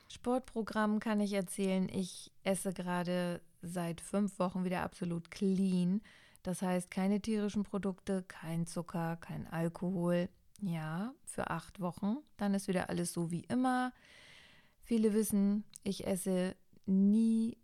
Sportprogramm 0.08 1.00
kann 1.00 1.20
ich 1.20 1.34
erzählen. 1.34 1.90
Ich 1.90 2.32
esse 2.44 2.74
gerade 2.74 3.42
seit 3.62 4.02
fünf 4.02 4.38
Wochen 4.40 4.64
wieder 4.64 4.84
absolut 4.84 5.32
clean. 5.32 6.02
Das 6.44 6.62
heißt, 6.62 6.92
keine 6.92 7.22
tierischen 7.22 7.64
Produkte, 7.64 8.24
kein 8.28 8.68
Zucker, 8.68 9.18
kein 9.18 9.48
Alkohol, 9.48 10.30
ja, 10.62 11.14
für 11.26 11.50
acht 11.50 11.80
Wochen. 11.80 12.18
Dann 12.38 12.54
ist 12.54 12.68
wieder 12.68 12.90
alles 12.90 13.14
so 13.14 13.32
wie 13.32 13.46
immer. 13.46 13.92
Viele 14.84 15.14
wissen, 15.14 15.64
ich 15.84 16.06
esse 16.06 16.56
nie 16.86 17.58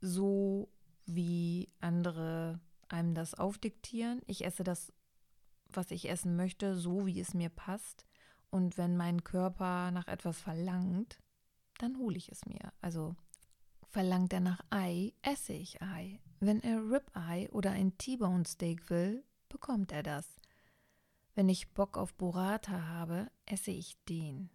so, 0.00 0.68
wie 1.06 1.68
andere 1.80 2.60
einem 2.88 3.14
das 3.14 3.34
aufdiktieren. 3.34 4.20
Ich 4.26 4.44
esse 4.44 4.64
das, 4.64 4.92
was 5.68 5.90
ich 5.90 6.08
essen 6.08 6.36
möchte, 6.36 6.76
so 6.76 7.06
wie 7.06 7.20
es 7.20 7.34
mir 7.34 7.48
passt. 7.48 8.04
Und 8.50 8.78
wenn 8.78 8.96
mein 8.96 9.24
Körper 9.24 9.90
nach 9.92 10.08
etwas 10.08 10.40
verlangt, 10.40 11.20
dann 11.82 11.98
hole 11.98 12.16
ich 12.16 12.30
es 12.30 12.44
mir. 12.46 12.72
Also 12.80 13.16
verlangt 13.88 14.32
er 14.32 14.40
nach 14.40 14.60
Ei, 14.70 15.12
esse 15.22 15.52
ich 15.52 15.82
Ei. 15.82 16.20
Wenn 16.40 16.62
er 16.62 16.78
Ribeye 16.78 17.50
oder 17.50 17.70
ein 17.70 17.96
T-Bone 17.98 18.44
Steak 18.46 18.88
will, 18.90 19.24
bekommt 19.48 19.92
er 19.92 20.02
das. 20.02 20.26
Wenn 21.34 21.48
ich 21.48 21.72
Bock 21.72 21.96
auf 21.96 22.14
Burrata 22.14 22.88
habe, 22.88 23.30
esse 23.46 23.70
ich 23.70 23.96
den. 24.08 24.50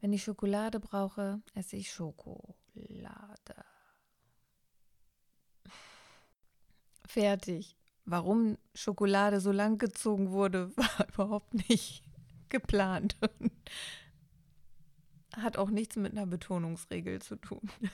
Wenn 0.00 0.12
ich 0.12 0.24
Schokolade 0.24 0.80
brauche, 0.80 1.42
esse 1.54 1.76
ich 1.76 1.92
Schokolade. 1.92 3.64
Fertig. 7.06 7.76
Warum 8.04 8.58
Schokolade 8.74 9.40
so 9.40 9.52
lang 9.52 9.78
gezogen 9.78 10.30
wurde, 10.30 10.76
war 10.76 11.08
überhaupt 11.08 11.54
nicht 11.68 12.02
geplant. 12.48 13.16
Hat 15.36 15.56
auch 15.56 15.70
nichts 15.70 15.96
mit 15.96 16.12
einer 16.12 16.26
Betonungsregel 16.26 17.22
zu 17.22 17.36
tun. 17.36 17.70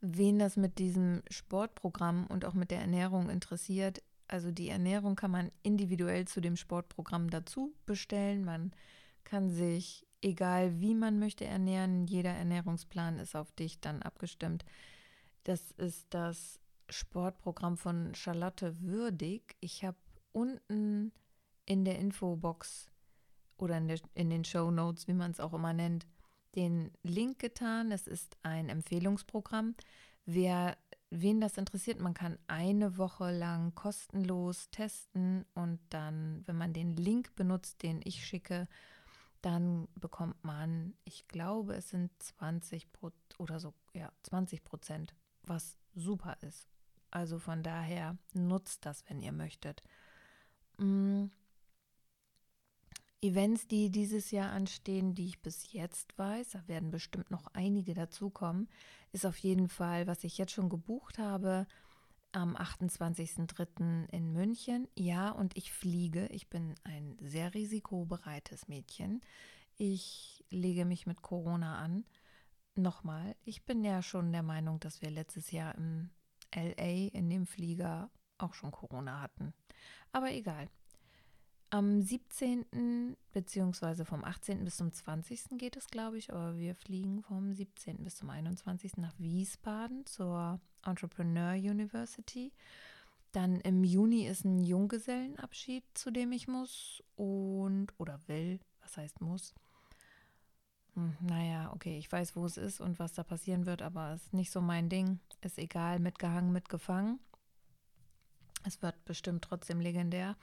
Wen 0.00 0.38
das 0.38 0.56
mit 0.56 0.78
diesem 0.78 1.22
Sportprogramm 1.28 2.26
und 2.26 2.44
auch 2.44 2.54
mit 2.54 2.70
der 2.70 2.80
Ernährung 2.80 3.30
interessiert, 3.30 4.00
also 4.28 4.50
die 4.50 4.68
Ernährung 4.68 5.16
kann 5.16 5.30
man 5.30 5.50
individuell 5.62 6.28
zu 6.28 6.40
dem 6.40 6.56
Sportprogramm 6.56 7.30
dazu 7.30 7.74
bestellen. 7.86 8.44
Man 8.44 8.72
kann 9.24 9.50
sich, 9.50 10.06
egal 10.20 10.80
wie 10.80 10.94
man 10.94 11.18
möchte, 11.18 11.46
ernähren. 11.46 12.06
Jeder 12.06 12.30
Ernährungsplan 12.30 13.18
ist 13.18 13.34
auf 13.34 13.50
dich 13.52 13.80
dann 13.80 14.02
abgestimmt. 14.02 14.64
Das 15.44 15.72
ist 15.72 16.06
das 16.10 16.60
Sportprogramm 16.90 17.78
von 17.78 18.14
Charlotte 18.14 18.78
Würdig. 18.80 19.56
Ich 19.60 19.84
habe 19.84 19.96
unten 20.32 21.12
in 21.64 21.84
der 21.84 21.98
Infobox 21.98 22.90
oder 23.58 23.76
in, 23.78 23.88
der, 23.88 23.98
in 24.14 24.30
den 24.30 24.44
Show 24.44 24.70
Notes, 24.70 25.08
wie 25.08 25.14
man 25.14 25.30
es 25.30 25.40
auch 25.40 25.52
immer 25.52 25.72
nennt, 25.72 26.06
den 26.54 26.90
Link 27.02 27.38
getan. 27.38 27.92
Es 27.92 28.06
ist 28.06 28.36
ein 28.42 28.68
Empfehlungsprogramm. 28.68 29.74
Wer 30.24 30.76
wen 31.10 31.40
das 31.40 31.56
interessiert, 31.56 32.00
man 32.00 32.14
kann 32.14 32.38
eine 32.48 32.98
Woche 32.98 33.30
lang 33.30 33.74
kostenlos 33.74 34.70
testen 34.70 35.44
und 35.54 35.80
dann, 35.90 36.42
wenn 36.46 36.56
man 36.56 36.72
den 36.72 36.96
Link 36.96 37.34
benutzt, 37.34 37.82
den 37.82 38.00
ich 38.04 38.26
schicke, 38.26 38.68
dann 39.40 39.88
bekommt 39.94 40.42
man, 40.44 40.94
ich 41.04 41.28
glaube, 41.28 41.74
es 41.74 41.90
sind 41.90 42.10
20 42.18 42.92
Pro 42.92 43.10
oder 43.38 43.60
so, 43.60 43.72
ja, 43.94 44.10
20 44.24 44.64
Prozent, 44.64 45.14
was 45.42 45.78
super 45.94 46.36
ist. 46.42 46.68
Also 47.10 47.38
von 47.38 47.62
daher 47.62 48.18
nutzt 48.34 48.84
das, 48.84 49.08
wenn 49.08 49.20
ihr 49.20 49.32
möchtet. 49.32 49.82
Mm. 50.76 51.26
Events, 53.20 53.66
die 53.66 53.90
dieses 53.90 54.30
Jahr 54.30 54.52
anstehen, 54.52 55.14
die 55.14 55.26
ich 55.26 55.42
bis 55.42 55.72
jetzt 55.72 56.16
weiß, 56.18 56.50
da 56.50 56.68
werden 56.68 56.90
bestimmt 56.90 57.30
noch 57.30 57.48
einige 57.52 57.94
dazukommen, 57.94 58.68
ist 59.12 59.26
auf 59.26 59.36
jeden 59.38 59.68
Fall, 59.68 60.06
was 60.06 60.22
ich 60.22 60.38
jetzt 60.38 60.52
schon 60.52 60.68
gebucht 60.68 61.18
habe, 61.18 61.66
am 62.32 62.56
28.03. 62.56 64.08
in 64.10 64.32
München. 64.32 64.86
Ja, 64.96 65.30
und 65.30 65.56
ich 65.56 65.72
fliege. 65.72 66.26
Ich 66.26 66.48
bin 66.48 66.74
ein 66.84 67.16
sehr 67.20 67.54
risikobereites 67.54 68.68
Mädchen. 68.68 69.20
Ich 69.76 70.44
lege 70.50 70.84
mich 70.84 71.06
mit 71.06 71.22
Corona 71.22 71.78
an. 71.78 72.04
Nochmal, 72.76 73.34
ich 73.44 73.64
bin 73.64 73.82
ja 73.82 74.02
schon 74.02 74.30
der 74.30 74.44
Meinung, 74.44 74.78
dass 74.78 75.02
wir 75.02 75.10
letztes 75.10 75.50
Jahr 75.50 75.74
im 75.74 76.10
LA 76.54 77.08
in 77.12 77.28
dem 77.28 77.46
Flieger 77.46 78.10
auch 78.38 78.54
schon 78.54 78.70
Corona 78.70 79.20
hatten. 79.20 79.52
Aber 80.12 80.30
egal. 80.32 80.68
Am 81.70 82.00
17. 82.00 83.14
beziehungsweise 83.32 84.06
vom 84.06 84.24
18. 84.24 84.64
bis 84.64 84.78
zum 84.78 84.90
20. 84.90 85.58
geht 85.58 85.76
es, 85.76 85.88
glaube 85.88 86.16
ich, 86.16 86.32
aber 86.32 86.56
wir 86.56 86.74
fliegen 86.74 87.22
vom 87.22 87.52
17. 87.52 88.04
bis 88.04 88.16
zum 88.16 88.30
21. 88.30 88.96
nach 88.96 89.12
Wiesbaden 89.18 90.06
zur 90.06 90.60
Entrepreneur 90.82 91.52
University. 91.52 92.52
Dann 93.32 93.60
im 93.60 93.84
Juni 93.84 94.26
ist 94.26 94.46
ein 94.46 94.64
Junggesellenabschied, 94.64 95.84
zu 95.92 96.10
dem 96.10 96.32
ich 96.32 96.48
muss 96.48 97.02
und 97.16 97.88
oder 97.98 98.18
will, 98.28 98.60
was 98.80 98.96
heißt 98.96 99.20
muss. 99.20 99.54
Hm, 100.94 101.18
naja, 101.20 101.70
okay, 101.74 101.98
ich 101.98 102.10
weiß, 102.10 102.34
wo 102.34 102.46
es 102.46 102.56
ist 102.56 102.80
und 102.80 102.98
was 102.98 103.12
da 103.12 103.24
passieren 103.24 103.66
wird, 103.66 103.82
aber 103.82 104.14
es 104.14 104.24
ist 104.24 104.32
nicht 104.32 104.50
so 104.50 104.62
mein 104.62 104.88
Ding. 104.88 105.20
Ist 105.42 105.58
egal, 105.58 105.98
mitgehangen, 105.98 106.50
mitgefangen. 106.50 107.20
Es 108.64 108.80
wird 108.80 109.04
bestimmt 109.04 109.44
trotzdem 109.44 109.80
legendär. 109.80 110.34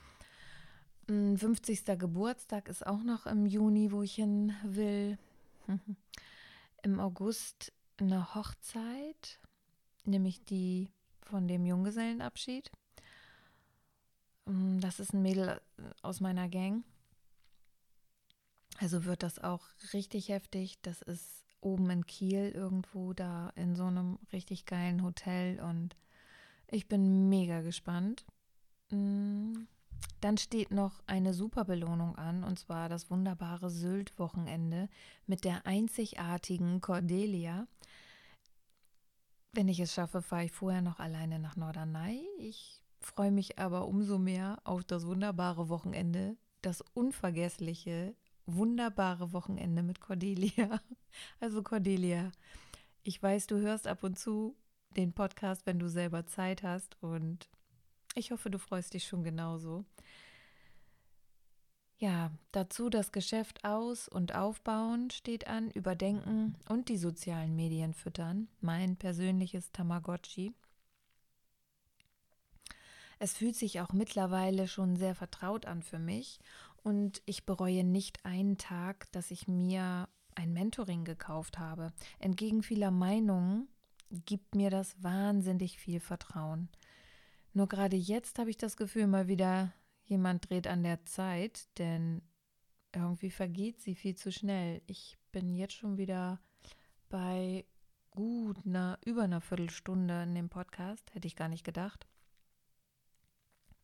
50. 1.07 1.85
Geburtstag 2.00 2.67
ist 2.67 2.85
auch 2.85 3.03
noch 3.03 3.25
im 3.25 3.45
Juni, 3.45 3.91
wo 3.91 4.01
ich 4.01 4.15
hin 4.15 4.53
will. 4.63 5.17
Im 6.83 7.00
August 7.00 7.71
eine 7.97 8.35
Hochzeit, 8.35 9.39
nämlich 10.03 10.43
die 10.43 10.89
von 11.21 11.47
dem 11.47 11.65
Junggesellenabschied. 11.65 12.71
Mm, 14.45 14.79
das 14.79 15.00
ist 15.00 15.13
ein 15.13 15.21
Mädel 15.21 15.62
aus 16.01 16.19
meiner 16.19 16.50
Gang. 16.50 16.83
Also 18.79 19.05
wird 19.05 19.24
das 19.24 19.39
auch 19.39 19.67
richtig 19.93 20.29
heftig. 20.29 20.77
Das 20.81 21.01
ist 21.01 21.43
oben 21.62 21.89
in 21.89 22.05
Kiel 22.05 22.51
irgendwo 22.53 23.13
da 23.13 23.51
in 23.55 23.75
so 23.75 23.85
einem 23.85 24.19
richtig 24.31 24.65
geilen 24.65 25.03
Hotel 25.03 25.59
und 25.59 25.95
ich 26.69 26.88
bin 26.88 27.29
mega 27.29 27.62
gespannt. 27.62 28.25
Mm, 28.91 29.65
dann 30.21 30.37
steht 30.37 30.71
noch 30.71 31.03
eine 31.05 31.33
super 31.33 31.65
Belohnung 31.65 32.15
an, 32.15 32.43
und 32.43 32.57
zwar 32.57 32.89
das 32.89 33.11
wunderbare 33.11 33.69
Sylt-Wochenende 33.69 34.89
mit 35.27 35.43
der 35.43 35.65
einzigartigen 35.67 36.81
Cordelia. 36.81 37.67
Wenn 39.51 39.67
ich 39.67 39.79
es 39.79 39.93
schaffe, 39.93 40.21
fahre 40.21 40.45
ich 40.45 40.51
vorher 40.51 40.81
noch 40.81 40.99
alleine 40.99 41.39
nach 41.39 41.55
Norderney. 41.55 42.25
Ich 42.39 42.81
freue 42.99 43.31
mich 43.31 43.59
aber 43.59 43.87
umso 43.87 44.17
mehr 44.17 44.59
auf 44.63 44.83
das 44.83 45.05
wunderbare 45.05 45.69
Wochenende, 45.69 46.37
das 46.61 46.81
unvergessliche, 46.93 48.15
wunderbare 48.45 49.31
Wochenende 49.31 49.83
mit 49.83 50.01
Cordelia. 50.01 50.81
Also 51.39 51.63
Cordelia, 51.63 52.29
ich 53.03 53.23
weiß, 53.23 53.47
du 53.47 53.59
hörst 53.59 53.87
ab 53.87 54.03
und 54.03 54.19
zu 54.19 54.57
den 54.97 55.13
Podcast, 55.13 55.65
wenn 55.65 55.79
du 55.79 55.87
selber 55.87 56.25
Zeit 56.25 56.61
hast 56.61 57.01
und 57.01 57.47
ich 58.15 58.31
hoffe, 58.31 58.50
du 58.50 58.57
freust 58.57 58.93
dich 58.93 59.05
schon 59.05 59.24
genauso. 59.24 59.86
Ja, 61.98 62.31
dazu 62.51 62.89
das 62.89 63.12
Geschäft 63.12 63.63
aus- 63.63 64.10
und 64.10 64.36
aufbauen 64.36 65.10
steht 65.12 65.48
an, 65.48 65.72
überdenken 65.72 66.57
und 66.67 66.89
die 66.89 66.98
sozialen 66.98 67.55
Medien 67.55 67.93
füttern. 67.93 68.50
Mein 68.60 68.98
persönliches 68.98 69.72
Tamagotchi. 69.72 70.53
Es 73.17 73.38
fühlt 73.38 73.55
sich 73.55 73.79
auch 73.79 73.93
mittlerweile 73.93 74.67
schon 74.67 74.98
sehr 74.98 75.15
vertraut 75.15 75.65
an 75.65 75.84
für 75.84 76.00
mich 76.00 76.39
und 76.84 77.22
ich 77.25 77.45
bereue 77.45 77.86
nicht 77.86 78.25
einen 78.25 78.58
Tag, 78.58 79.10
dass 79.13 79.32
ich 79.32 79.47
mir 79.47 80.10
ein 80.36 80.51
Mentoring 80.51 81.06
gekauft 81.06 81.58
habe. 81.58 81.93
Entgegen 82.19 82.62
vieler 82.62 82.91
Meinungen 82.91 83.69
gibt 84.25 84.54
mir 84.54 84.69
das 84.69 85.01
wahnsinnig 85.01 85.78
viel 85.78 86.01
Vertrauen. 86.01 86.67
Nur 87.56 87.70
gerade 87.70 87.96
jetzt 87.96 88.38
habe 88.38 88.50
ich 88.50 88.58
das 88.58 88.76
Gefühl, 88.76 89.08
mal 89.08 89.30
wieder 89.30 89.72
jemand 90.04 90.50
dreht 90.50 90.68
an 90.68 90.84
der 90.84 91.06
Zeit, 91.06 91.70
denn 91.78 92.22
irgendwie 92.94 93.32
vergeht 93.32 93.80
sie 93.80 93.96
viel 93.96 94.15
zu 94.15 94.30
schnell. 94.30 94.82
Ich 94.88 95.18
bin 95.32 95.56
jetzt 95.56 95.74
schon 95.74 95.98
wieder 95.98 96.41
bei 97.08 97.65
gut 98.12 98.65
einer, 98.65 99.00
über 99.06 99.24
einer 99.24 99.39
Viertelstunde 99.39 100.24
in 100.24 100.36
dem 100.36 100.50
Podcast, 100.50 101.15
hätte 101.15 101.28
ich 101.28 101.38
gar 101.38 101.48
nicht 101.48 101.63
gedacht. 101.63 102.06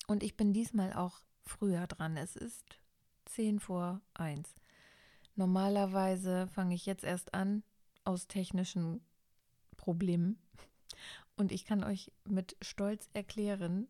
Und 0.05 0.21
ich 0.21 0.35
bin 0.35 0.51
diesmal 0.51 0.91
auch 0.91 1.21
früher 1.45 1.87
dran. 1.87 2.17
Es 2.17 2.35
ist 2.35 2.77
zehn 3.23 3.61
vor 3.61 4.01
eins. 4.13 4.53
Normalerweise 5.37 6.47
fange 6.47 6.75
ich 6.75 6.85
jetzt 6.85 7.05
erst 7.05 7.33
an 7.33 7.63
aus 8.03 8.27
technischen 8.27 8.99
Problemen 9.77 10.37
und 11.41 11.51
ich 11.51 11.65
kann 11.65 11.83
euch 11.83 12.11
mit 12.29 12.55
Stolz 12.61 13.09
erklären, 13.13 13.87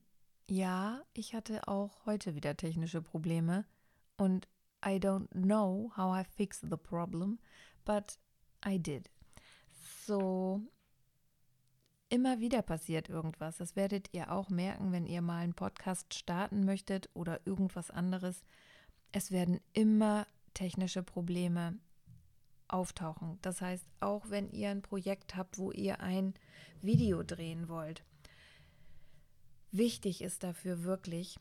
ja, 0.48 1.04
ich 1.14 1.36
hatte 1.36 1.68
auch 1.68 2.06
heute 2.06 2.34
wieder 2.34 2.56
technische 2.56 3.02
Probleme 3.02 3.66
und 4.16 4.48
I 4.86 4.96
don't 4.96 5.28
know 5.34 5.92
how 5.98 6.18
I 6.18 6.24
fixed 6.24 6.70
the 6.70 6.78
problem, 6.78 7.40
but 7.84 8.18
I 8.66 8.80
did. 8.80 9.12
So, 10.08 10.62
immer 12.08 12.40
wieder 12.40 12.62
passiert 12.62 13.10
irgendwas. 13.10 13.58
Das 13.58 13.76
werdet 13.76 14.08
ihr 14.14 14.32
auch 14.32 14.50
merken, 14.50 14.94
wenn 14.94 15.06
ihr 15.06 15.22
mal 15.22 15.40
einen 15.40 15.54
Podcast 15.54 16.14
starten 16.14 16.64
möchtet 16.64 17.10
oder 17.14 17.46
irgendwas 17.46 17.92
anderes. 17.92 18.46
Es 19.12 19.30
werden 19.32 19.60
immer 19.74 20.26
technische 20.54 21.04
Probleme 21.04 21.78
auftauchen. 22.72 23.38
Das 23.42 23.62
heißt, 23.62 23.86
auch 24.00 24.30
wenn 24.30 24.52
ihr 24.52 24.70
ein 24.70 24.82
Projekt 24.82 25.36
habt, 25.36 25.58
wo 25.58 25.72
ihr 25.72 26.00
ein 26.00 26.34
Video 26.82 27.24
drehen 27.24 27.68
wollt, 27.68 28.04
wichtig 29.72 30.22
ist 30.22 30.44
dafür 30.44 30.84
wirklich, 30.84 31.40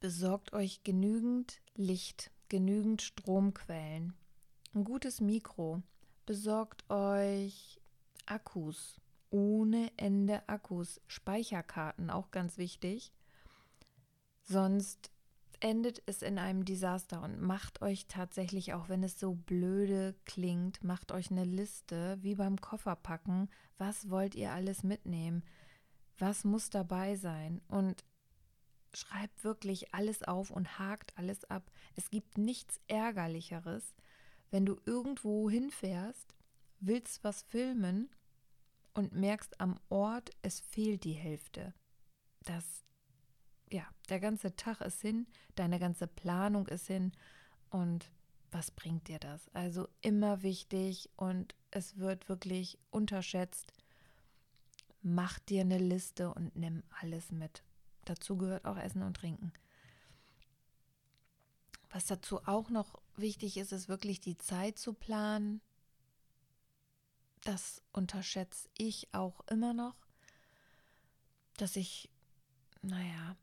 besorgt 0.00 0.52
euch 0.52 0.82
genügend 0.82 1.60
Licht, 1.74 2.30
genügend 2.48 3.02
Stromquellen, 3.02 4.14
ein 4.74 4.84
gutes 4.84 5.20
Mikro, 5.20 5.82
besorgt 6.26 6.88
euch 6.90 7.80
Akkus, 8.26 9.00
ohne 9.30 9.90
Ende 9.96 10.48
Akkus, 10.48 11.00
Speicherkarten, 11.06 12.10
auch 12.10 12.30
ganz 12.30 12.58
wichtig. 12.58 13.12
Sonst 14.42 15.11
endet 15.62 16.02
es 16.06 16.22
in 16.22 16.38
einem 16.38 16.64
Desaster 16.64 17.22
und 17.22 17.40
macht 17.40 17.82
euch 17.82 18.06
tatsächlich, 18.08 18.74
auch 18.74 18.88
wenn 18.88 19.02
es 19.04 19.18
so 19.18 19.34
blöde 19.34 20.14
klingt, 20.24 20.82
macht 20.82 21.12
euch 21.12 21.30
eine 21.30 21.44
Liste, 21.44 22.18
wie 22.20 22.34
beim 22.34 22.60
Kofferpacken, 22.60 23.48
was 23.78 24.10
wollt 24.10 24.34
ihr 24.34 24.52
alles 24.52 24.82
mitnehmen, 24.82 25.44
was 26.18 26.44
muss 26.44 26.68
dabei 26.68 27.14
sein 27.14 27.60
und 27.68 28.04
schreibt 28.92 29.44
wirklich 29.44 29.94
alles 29.94 30.22
auf 30.22 30.50
und 30.50 30.78
hakt 30.78 31.16
alles 31.16 31.44
ab. 31.44 31.70
Es 31.94 32.10
gibt 32.10 32.38
nichts 32.38 32.80
Ärgerlicheres, 32.88 33.94
wenn 34.50 34.66
du 34.66 34.80
irgendwo 34.84 35.48
hinfährst, 35.48 36.36
willst 36.80 37.22
was 37.24 37.42
filmen 37.42 38.10
und 38.94 39.12
merkst 39.12 39.60
am 39.60 39.78
Ort, 39.88 40.30
es 40.42 40.60
fehlt 40.60 41.04
die 41.04 41.12
Hälfte. 41.12 41.72
Das 42.40 42.81
ja, 43.72 43.86
der 44.08 44.20
ganze 44.20 44.54
Tag 44.56 44.80
ist 44.80 45.00
hin, 45.00 45.26
deine 45.54 45.78
ganze 45.78 46.06
Planung 46.06 46.66
ist 46.68 46.86
hin 46.86 47.12
und 47.70 48.10
was 48.50 48.70
bringt 48.70 49.08
dir 49.08 49.18
das? 49.18 49.48
Also 49.54 49.88
immer 50.02 50.42
wichtig 50.42 51.08
und 51.16 51.54
es 51.70 51.96
wird 51.96 52.28
wirklich 52.28 52.78
unterschätzt. 52.90 53.72
Mach 55.00 55.38
dir 55.38 55.62
eine 55.62 55.78
Liste 55.78 56.32
und 56.32 56.54
nimm 56.54 56.82
alles 57.00 57.32
mit. 57.32 57.64
Dazu 58.04 58.36
gehört 58.36 58.66
auch 58.66 58.76
Essen 58.76 59.02
und 59.02 59.16
Trinken. 59.16 59.52
Was 61.90 62.06
dazu 62.06 62.46
auch 62.46 62.68
noch 62.68 63.00
wichtig 63.16 63.56
ist, 63.56 63.72
ist 63.72 63.88
wirklich 63.88 64.20
die 64.20 64.36
Zeit 64.36 64.78
zu 64.78 64.92
planen. 64.92 65.60
Das 67.42 67.82
unterschätze 67.92 68.68
ich 68.76 69.12
auch 69.12 69.40
immer 69.48 69.72
noch, 69.72 69.96
dass 71.56 71.76
ich, 71.76 72.10
naja, 72.82 73.36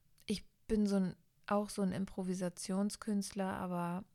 bin 0.69 0.87
so 0.87 0.95
ein, 0.95 1.15
auch 1.47 1.69
so 1.69 1.81
ein 1.81 1.91
Improvisationskünstler, 1.91 3.51
aber 3.57 4.05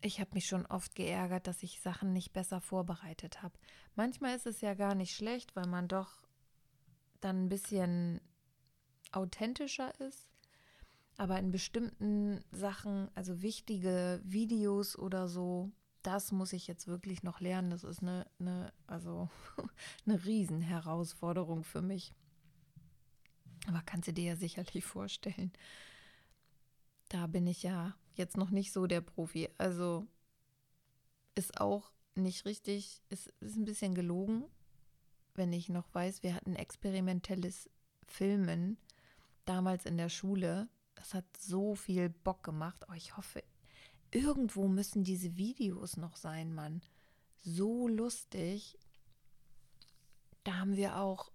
ich 0.00 0.20
habe 0.20 0.32
mich 0.34 0.46
schon 0.46 0.66
oft 0.66 0.96
geärgert, 0.96 1.46
dass 1.46 1.62
ich 1.62 1.80
Sachen 1.80 2.12
nicht 2.12 2.32
besser 2.32 2.60
vorbereitet 2.60 3.42
habe. 3.42 3.56
Manchmal 3.94 4.34
ist 4.34 4.46
es 4.46 4.60
ja 4.60 4.74
gar 4.74 4.96
nicht 4.96 5.14
schlecht, 5.14 5.54
weil 5.54 5.68
man 5.68 5.86
doch 5.86 6.22
dann 7.20 7.44
ein 7.44 7.48
bisschen 7.48 8.20
authentischer 9.12 9.98
ist. 10.00 10.28
Aber 11.16 11.38
in 11.38 11.52
bestimmten 11.52 12.44
Sachen, 12.50 13.08
also 13.14 13.40
wichtige 13.40 14.20
Videos 14.24 14.98
oder 14.98 15.28
so, 15.28 15.70
das 16.02 16.32
muss 16.32 16.52
ich 16.52 16.66
jetzt 16.66 16.88
wirklich 16.88 17.22
noch 17.22 17.40
lernen. 17.40 17.70
Das 17.70 17.84
ist 17.84 18.02
eine, 18.02 18.26
eine 18.40 18.72
also 18.86 19.30
eine 20.06 20.24
Riesenherausforderung 20.24 21.62
für 21.62 21.82
mich. 21.82 22.12
Aber 23.74 23.82
kannst 23.84 24.06
du 24.06 24.12
dir 24.12 24.24
ja 24.24 24.36
sicherlich 24.36 24.84
vorstellen. 24.84 25.52
Da 27.08 27.26
bin 27.26 27.46
ich 27.46 27.62
ja 27.62 27.96
jetzt 28.14 28.36
noch 28.36 28.50
nicht 28.50 28.72
so 28.72 28.86
der 28.86 29.00
Profi. 29.00 29.48
Also 29.58 30.06
ist 31.34 31.60
auch 31.60 31.90
nicht 32.14 32.44
richtig, 32.44 33.02
ist, 33.08 33.32
ist 33.40 33.56
ein 33.56 33.64
bisschen 33.64 33.94
gelogen, 33.94 34.44
wenn 35.34 35.52
ich 35.52 35.68
noch 35.68 35.92
weiß, 35.92 36.22
wir 36.22 36.34
hatten 36.34 36.54
experimentelles 36.54 37.68
Filmen 38.06 38.78
damals 39.44 39.84
in 39.84 39.96
der 39.96 40.08
Schule. 40.08 40.68
Das 40.94 41.12
hat 41.12 41.24
so 41.36 41.74
viel 41.74 42.08
Bock 42.08 42.44
gemacht. 42.44 42.86
Oh, 42.88 42.94
ich 42.94 43.16
hoffe, 43.16 43.42
irgendwo 44.12 44.68
müssen 44.68 45.02
diese 45.02 45.36
Videos 45.36 45.96
noch 45.96 46.14
sein, 46.14 46.54
Mann. 46.54 46.80
So 47.42 47.88
lustig. 47.88 48.78
Da 50.44 50.58
haben 50.58 50.76
wir 50.76 50.98
auch 50.98 51.32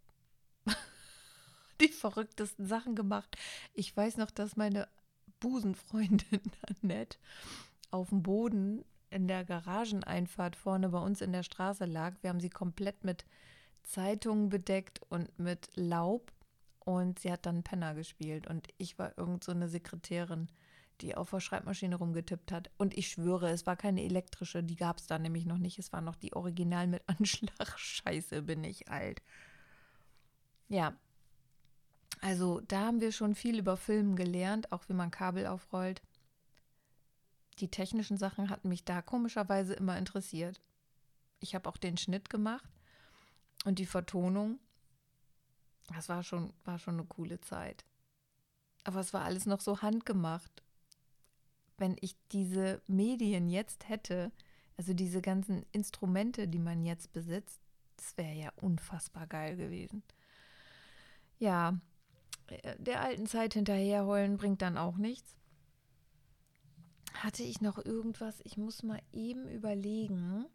die 1.82 1.89
verrücktesten 1.89 2.65
Sachen 2.68 2.96
gemacht. 2.96 3.38
Ich 3.74 3.96
weiß 3.96 4.18
noch, 4.18 4.32
dass 4.32 4.56
meine 4.56 4.88
Busenfreundin 5.39 6.42
Annette 6.84 7.18
auf 7.92 8.10
dem 8.10 8.24
Boden 8.24 8.84
in 9.10 9.28
der 9.28 9.44
Garageneinfahrt 9.44 10.56
vorne 10.56 10.89
bei 10.89 11.00
uns 11.00 11.22
in 11.22 11.32
der 11.32 11.44
Straße 11.44 11.86
lag. 11.86 12.15
Wir 12.22 12.30
haben 12.30 12.39
sie 12.39 12.50
komplett 12.50 13.04
mit 13.04 13.26
Zeitungen 13.84 14.50
bedeckt 14.50 15.02
und 15.10 15.38
mit 15.39 15.70
Laub 15.76 16.32
und 16.80 17.20
sie 17.20 17.32
hat 17.32 17.46
dann 17.46 17.63
Penner 17.63 17.96
gespielt 17.96 18.48
und 18.48 18.68
ich 18.78 19.00
war 19.00 19.18
irgend 19.18 19.44
so 19.44 19.52
eine 19.52 19.68
Sekretärin, 19.68 20.48
die 21.02 21.15
auf 21.15 21.32
der 21.32 21.39
Schreibmaschine 21.39 21.96
rumgetippt 21.96 22.52
hat. 22.52 22.70
Und 22.78 22.98
ich 22.98 23.10
schwöre, 23.10 23.50
es 23.50 23.65
war 23.65 23.76
keine 23.76 24.04
elektrische, 24.04 24.63
die 24.63 24.76
gab 24.76 24.98
es 24.98 25.08
da 25.08 25.18
nämlich 25.18 25.46
noch 25.46 25.58
nicht. 25.58 25.80
Es 25.80 25.94
war 25.94 26.02
noch 26.02 26.15
die 26.15 26.34
Original 26.34 26.88
mit 26.88 27.04
Anschlag. 27.08 27.78
Scheiße, 27.78 28.42
bin 28.44 28.63
ich 28.63 28.89
alt. 28.89 29.22
Ja, 30.68 30.96
also 32.21 32.62
da 32.62 32.86
haben 32.86 33.01
wir 33.01 33.12
schon 33.12 33.36
viel 33.36 33.60
über 33.60 33.77
Filmen 33.77 34.15
gelernt, 34.15 34.71
auch 34.71 34.88
wie 34.89 34.93
man 34.93 35.12
Kabel 35.12 35.47
aufrollt. 35.47 36.01
Die 37.60 37.69
technischen 37.69 38.17
Sachen 38.17 38.49
hatten 38.49 38.69
mich 38.69 38.84
da 38.84 39.01
komischerweise 39.01 39.73
immer 39.73 39.97
interessiert. 39.97 40.62
Ich 41.39 41.55
habe 41.55 41.67
auch 41.69 41.77
den 41.77 41.97
Schnitt 41.97 42.29
gemacht 42.29 42.69
und 43.65 43.79
die 43.79 43.86
Vertonung. 43.86 44.60
Das 45.93 46.10
war 46.10 46.23
schon, 46.23 46.53
war 46.65 46.79
schon 46.79 46.95
eine 46.95 47.05
coole 47.05 47.39
Zeit. 47.41 47.86
Aber 48.84 48.99
es 48.99 49.13
war 49.13 49.23
alles 49.23 49.45
noch 49.45 49.62
so 49.62 49.82
handgemacht. 49.82 50.63
Wenn 51.77 51.95
ich 52.01 52.15
diese 52.32 52.82
Medien 52.88 53.49
jetzt 53.49 53.88
hätte, 53.88 54.32
also 54.77 54.93
diese 54.93 55.21
ganzen 55.21 55.65
Instrumente, 55.71 56.47
die 56.47 56.60
man 56.60 56.84
jetzt 56.84 57.12
besitzt, 57.13 57.60
das 57.97 58.17
wäre 58.17 58.34
ja 58.34 58.51
unfassbar 58.58 59.27
geil 59.27 59.58
gewesen. 59.58 60.03
Ja, 61.38 61.79
der 62.78 63.02
alten 63.02 63.28
Zeit 63.28 63.54
hinterherheulen 63.54 64.38
bringt 64.38 64.62
dann 64.62 64.78
auch 64.78 64.98
nichts. 64.98 65.36
Hatte 67.14 67.44
ich 67.44 67.62
noch 67.62 67.84
irgendwas? 67.84 68.40
Ich 68.44 68.58
muss 68.58 68.84
mal 68.84 69.02
eben 69.12 69.48
überlegen. 69.48 70.46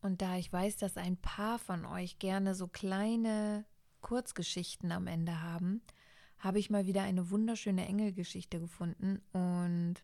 Und 0.00 0.20
da 0.22 0.36
ich 0.36 0.52
weiß, 0.52 0.76
dass 0.76 0.96
ein 0.96 1.16
paar 1.16 1.58
von 1.58 1.86
euch 1.86 2.18
gerne 2.18 2.54
so 2.54 2.66
kleine 2.66 3.64
Kurzgeschichten 4.00 4.92
am 4.92 5.06
Ende 5.06 5.42
haben, 5.42 5.80
habe 6.38 6.58
ich 6.58 6.70
mal 6.70 6.86
wieder 6.86 7.02
eine 7.02 7.30
wunderschöne 7.30 7.86
Engelgeschichte 7.86 8.58
gefunden 8.58 9.22
und 9.32 9.94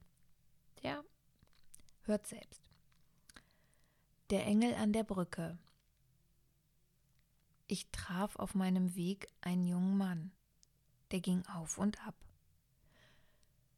ja, 0.83 1.03
hört 2.03 2.27
selbst. 2.27 2.63
Der 4.31 4.47
Engel 4.47 4.75
an 4.75 4.93
der 4.93 5.05
Brücke. 5.05 5.59
Ich 7.71 7.91
traf 7.91 8.37
auf 8.37 8.55
meinem 8.55 8.97
Weg 8.97 9.29
einen 9.43 9.67
jungen 9.67 9.99
Mann, 9.99 10.33
der 11.11 11.21
ging 11.21 11.45
auf 11.47 11.77
und 11.77 12.03
ab. 12.07 12.15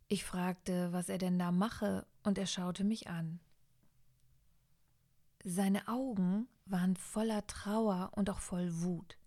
Ich 0.07 0.25
fragte, 0.25 0.93
was 0.93 1.09
er 1.09 1.19
denn 1.19 1.41
da 1.41 1.51
mache, 1.51 2.07
und 2.23 2.39
er 2.39 2.47
schaute 2.47 2.85
mich 2.85 3.09
an. 3.09 3.41
Seine 5.43 5.89
Augen 5.89 6.47
waren 6.67 6.97
voller 6.97 7.45
Trauer 7.49 8.13
und 8.15 8.31
auch 8.31 8.39
voll 8.39 8.81
Wut. 8.81 9.19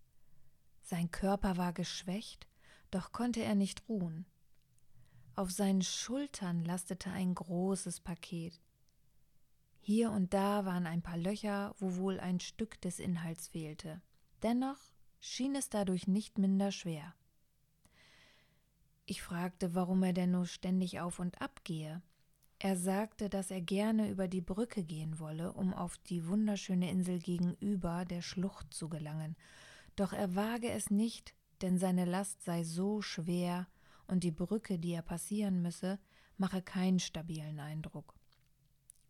Sein 0.80 1.10
Körper 1.10 1.58
war 1.58 1.74
geschwächt, 1.74 2.46
doch 2.90 3.12
konnte 3.12 3.42
er 3.42 3.54
nicht 3.54 3.86
ruhen. 3.86 4.24
Auf 5.36 5.50
seinen 5.50 5.82
Schultern 5.82 6.64
lastete 6.64 7.10
ein 7.10 7.34
großes 7.34 8.00
Paket. 8.00 8.62
Hier 9.80 10.10
und 10.10 10.32
da 10.32 10.64
waren 10.64 10.86
ein 10.86 11.02
paar 11.02 11.18
Löcher, 11.18 11.74
wo 11.78 11.96
wohl 11.96 12.18
ein 12.18 12.40
Stück 12.40 12.80
des 12.80 12.98
Inhalts 12.98 13.48
fehlte. 13.48 14.00
Dennoch 14.44 14.76
schien 15.20 15.54
es 15.54 15.70
dadurch 15.70 16.06
nicht 16.06 16.36
minder 16.36 16.70
schwer. 16.70 17.14
Ich 19.06 19.22
fragte, 19.22 19.74
warum 19.74 20.02
er 20.02 20.12
denn 20.12 20.32
nur 20.32 20.44
ständig 20.44 21.00
auf 21.00 21.18
und 21.18 21.40
ab 21.40 21.62
gehe. 21.64 22.02
Er 22.58 22.76
sagte, 22.76 23.30
dass 23.30 23.50
er 23.50 23.62
gerne 23.62 24.10
über 24.10 24.28
die 24.28 24.42
Brücke 24.42 24.84
gehen 24.84 25.18
wolle, 25.18 25.54
um 25.54 25.72
auf 25.72 25.96
die 25.96 26.28
wunderschöne 26.28 26.90
Insel 26.90 27.20
gegenüber 27.20 28.04
der 28.04 28.20
Schlucht 28.20 28.74
zu 28.74 28.90
gelangen. 28.90 29.34
Doch 29.96 30.12
er 30.12 30.34
wage 30.34 30.70
es 30.70 30.90
nicht, 30.90 31.34
denn 31.62 31.78
seine 31.78 32.04
Last 32.04 32.42
sei 32.42 32.64
so 32.64 33.00
schwer 33.00 33.66
und 34.08 34.24
die 34.24 34.30
Brücke, 34.30 34.78
die 34.78 34.92
er 34.92 35.02
passieren 35.02 35.62
müsse, 35.62 35.98
mache 36.36 36.60
keinen 36.60 37.00
stabilen 37.00 37.60
Eindruck. 37.60 38.14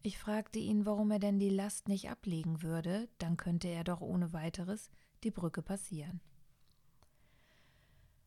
Ich 0.02 0.16
fragte 0.16 0.60
ihn, 0.60 0.86
warum 0.86 1.10
er 1.10 1.18
denn 1.18 1.40
die 1.40 1.50
Last 1.50 1.88
nicht 1.88 2.08
ablegen 2.08 2.62
würde, 2.62 3.08
dann 3.18 3.36
könnte 3.36 3.66
er 3.66 3.82
doch 3.82 4.00
ohne 4.00 4.32
weiteres 4.32 4.90
die 5.24 5.30
Brücke 5.30 5.62
passieren. 5.62 6.20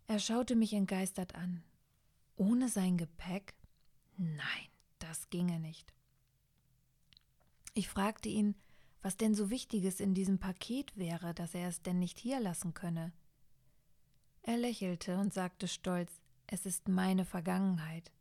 Er 0.07 0.19
schaute 0.19 0.55
mich 0.55 0.73
entgeistert 0.73 1.35
an. 1.35 1.63
Ohne 2.35 2.69
sein 2.69 2.97
Gepäck? 2.97 3.55
Nein, 4.17 4.67
das 4.99 5.29
ginge 5.29 5.59
nicht. 5.59 5.93
Ich 7.73 7.89
fragte 7.89 8.29
ihn, 8.29 8.55
was 9.01 9.17
denn 9.17 9.35
so 9.35 9.49
Wichtiges 9.49 9.99
in 9.99 10.13
diesem 10.13 10.39
Paket 10.39 10.97
wäre, 10.97 11.33
dass 11.33 11.53
er 11.53 11.67
es 11.67 11.81
denn 11.81 11.99
nicht 11.99 12.19
hier 12.19 12.39
lassen 12.39 12.73
könne. 12.73 13.13
Er 14.41 14.57
lächelte 14.57 15.17
und 15.17 15.33
sagte 15.33 15.67
stolz, 15.67 16.21
es 16.47 16.65
ist 16.65 16.87
meine 16.87 17.25
Vergangenheit. 17.25 18.11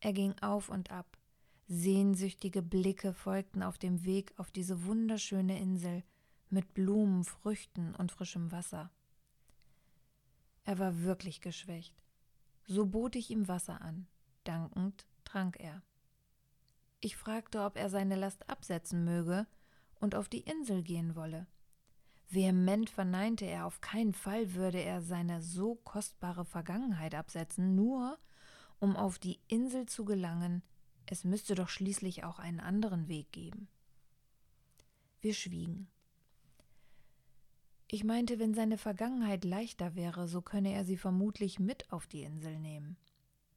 Er 0.00 0.12
ging 0.12 0.38
auf 0.40 0.68
und 0.68 0.90
ab. 0.90 1.18
Sehnsüchtige 1.66 2.62
Blicke 2.62 3.12
folgten 3.12 3.62
auf 3.62 3.76
dem 3.76 4.04
Weg 4.04 4.32
auf 4.38 4.50
diese 4.50 4.84
wunderschöne 4.86 5.58
Insel, 5.60 6.02
mit 6.50 6.74
Blumen, 6.74 7.24
Früchten 7.24 7.94
und 7.94 8.12
frischem 8.12 8.52
Wasser. 8.52 8.90
Er 10.64 10.78
war 10.78 11.00
wirklich 11.02 11.40
geschwächt. 11.40 11.94
So 12.66 12.86
bot 12.86 13.16
ich 13.16 13.30
ihm 13.30 13.48
Wasser 13.48 13.80
an. 13.80 14.06
Dankend 14.44 15.06
trank 15.24 15.58
er. 15.58 15.82
Ich 17.00 17.16
fragte, 17.16 17.62
ob 17.62 17.76
er 17.76 17.90
seine 17.90 18.16
Last 18.16 18.48
absetzen 18.50 19.04
möge 19.04 19.46
und 20.00 20.14
auf 20.14 20.28
die 20.28 20.40
Insel 20.40 20.82
gehen 20.82 21.14
wolle. 21.14 21.46
Vehement 22.28 22.90
verneinte 22.90 23.46
er, 23.46 23.64
auf 23.64 23.80
keinen 23.80 24.12
Fall 24.12 24.54
würde 24.54 24.78
er 24.78 25.00
seine 25.00 25.40
so 25.40 25.76
kostbare 25.76 26.44
Vergangenheit 26.44 27.14
absetzen, 27.14 27.74
nur 27.74 28.18
um 28.78 28.96
auf 28.96 29.18
die 29.18 29.40
Insel 29.48 29.86
zu 29.86 30.04
gelangen, 30.04 30.62
es 31.06 31.24
müsste 31.24 31.54
doch 31.54 31.68
schließlich 31.68 32.24
auch 32.24 32.38
einen 32.38 32.60
anderen 32.60 33.08
Weg 33.08 33.32
geben. 33.32 33.68
Wir 35.20 35.32
schwiegen. 35.32 35.88
Ich 37.90 38.04
meinte, 38.04 38.38
wenn 38.38 38.52
seine 38.52 38.76
Vergangenheit 38.76 39.44
leichter 39.44 39.94
wäre, 39.94 40.28
so 40.28 40.42
könne 40.42 40.72
er 40.74 40.84
sie 40.84 40.98
vermutlich 40.98 41.58
mit 41.58 41.90
auf 41.90 42.06
die 42.06 42.22
Insel 42.22 42.58
nehmen. 42.58 42.98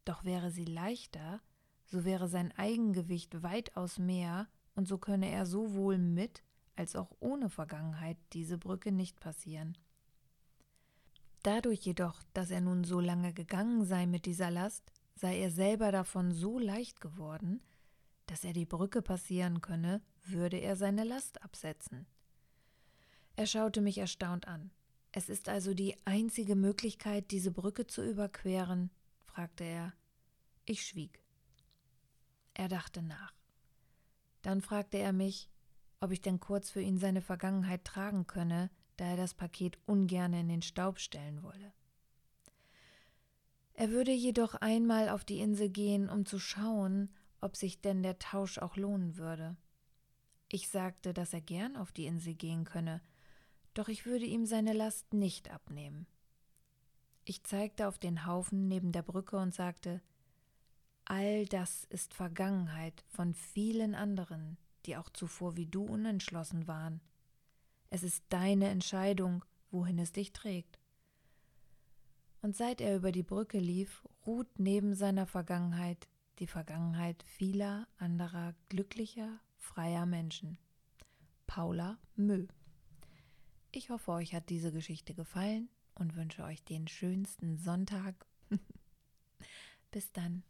Doch 0.06 0.24
wäre 0.24 0.52
sie 0.52 0.64
leichter, 0.64 1.42
so 1.86 2.06
wäre 2.06 2.30
sein 2.30 2.54
Eigengewicht 2.54 3.44
weitaus 3.44 4.00
mehr, 4.00 4.48
und 4.74 4.88
so 4.88 4.98
könne 4.98 5.30
er 5.30 5.46
sowohl 5.46 5.98
mit 5.98 6.44
als 6.78 6.96
auch 6.96 7.12
ohne 7.20 7.50
Vergangenheit 7.50 8.18
diese 8.32 8.58
Brücke 8.58 8.94
nicht 8.94 9.20
passieren. 9.20 9.78
Dadurch 11.44 11.82
jedoch, 11.82 12.24
dass 12.34 12.52
er 12.52 12.62
nun 12.62 12.86
so 12.86 13.02
lange 13.02 13.34
gegangen 13.34 13.84
sei 13.84 14.06
mit 14.06 14.26
dieser 14.26 14.50
Last, 14.50 14.94
sei 15.16 15.40
er 15.40 15.52
selber 15.52 15.92
davon 15.92 16.32
so 16.32 16.58
leicht 16.58 17.02
geworden, 17.02 17.62
dass 18.28 18.46
er 18.46 18.54
die 18.54 18.66
Brücke 18.66 19.02
passieren 19.02 19.60
könne, 19.60 20.02
würde 20.24 20.58
er 20.58 20.78
seine 20.78 21.04
Last 21.04 21.44
absetzen. 21.44 22.08
Er 23.36 23.48
schaute 23.48 23.82
mich 23.82 23.98
erstaunt 23.98 24.48
an. 24.48 24.72
Es 25.12 25.30
ist 25.30 25.50
also 25.50 25.74
die 25.74 25.96
einzige 26.06 26.56
Möglichkeit, 26.56 27.32
diese 27.32 27.52
Brücke 27.52 27.88
zu 27.88 28.04
überqueren? 28.04 28.90
fragte 29.26 29.64
er. 29.64 29.94
Ich 30.66 30.86
schwieg. 30.86 31.24
Er 32.54 32.68
dachte 32.68 33.02
nach. 33.02 33.34
Dann 34.42 34.62
fragte 34.62 34.98
er 34.98 35.14
mich, 35.14 35.50
ob 36.00 36.12
ich 36.12 36.22
denn 36.22 36.40
kurz 36.40 36.70
für 36.70 36.82
ihn 36.82 36.98
seine 36.98 37.22
Vergangenheit 37.22 37.86
tragen 37.86 38.26
könne, 38.28 38.70
da 38.98 39.06
er 39.06 39.18
das 39.18 39.34
Paket 39.34 39.78
ungern 39.86 40.34
in 40.34 40.48
den 40.48 40.62
Staub 40.62 41.00
stellen 41.00 41.44
wolle. 41.44 41.74
Er 43.74 43.90
würde 43.90 44.12
jedoch 44.12 44.56
einmal 44.56 45.10
auf 45.10 45.24
die 45.24 45.40
Insel 45.40 45.70
gehen, 45.70 46.10
um 46.10 46.26
zu 46.26 46.40
schauen, 46.40 47.10
ob 47.40 47.56
sich 47.56 47.82
denn 47.82 48.04
der 48.04 48.20
Tausch 48.20 48.60
auch 48.60 48.78
lohnen 48.78 49.18
würde. 49.18 49.58
Ich 50.50 50.70
sagte, 50.70 51.14
dass 51.14 51.34
er 51.34 51.42
gern 51.42 51.76
auf 51.76 51.92
die 51.92 52.06
Insel 52.06 52.36
gehen 52.36 52.66
könne, 52.66 53.02
doch 53.74 53.88
ich 53.88 54.06
würde 54.06 54.26
ihm 54.26 54.46
seine 54.46 54.74
Last 54.74 55.14
nicht 55.14 55.50
abnehmen. 55.52 56.08
Ich 57.24 57.44
zeigte 57.44 57.88
auf 57.88 57.98
den 58.00 58.26
Haufen 58.26 58.68
neben 58.68 58.92
der 58.92 59.04
Brücke 59.04 59.38
und 59.38 59.54
sagte, 59.54 60.02
all 61.06 61.46
das 61.46 61.86
ist 61.86 62.14
Vergangenheit 62.14 63.04
von 63.08 63.34
vielen 63.34 63.96
anderen, 63.96 64.58
die 64.86 64.98
auch 64.98 65.10
zuvor 65.10 65.56
wie 65.56 65.68
du 65.68 65.84
unentschlossen 65.84 66.68
waren. 66.68 67.02
Es 67.90 68.04
ist 68.04 68.24
deine 68.30 68.70
Entscheidung, 68.70 69.46
wohin 69.70 70.00
es 70.00 70.12
dich 70.12 70.34
trägt. 70.34 70.80
Und 72.42 72.56
seit 72.56 72.82
er 72.82 72.96
über 72.96 73.12
die 73.12 73.24
Brücke 73.24 73.60
lief, 73.60 74.04
ruht 74.26 74.48
neben 74.58 74.96
seiner 74.96 75.28
Vergangenheit 75.28 76.08
die 76.40 76.48
Vergangenheit 76.48 77.22
vieler 77.24 77.88
anderer 77.98 78.56
glücklicher, 78.70 79.40
freier 79.58 80.08
Menschen. 80.08 80.58
Paula 81.46 82.00
Mö. 82.16 82.48
Ich 83.74 83.90
hoffe, 83.90 84.12
euch 84.12 84.34
hat 84.34 84.50
diese 84.50 84.74
Geschichte 84.74 85.14
gefallen 85.14 85.70
und 85.96 86.18
wünsche 86.18 86.44
euch 86.44 86.62
den 86.64 86.90
schönsten 86.90 87.58
Sonntag. 87.58 88.16
Bis 89.92 90.12
dann. 90.12 90.44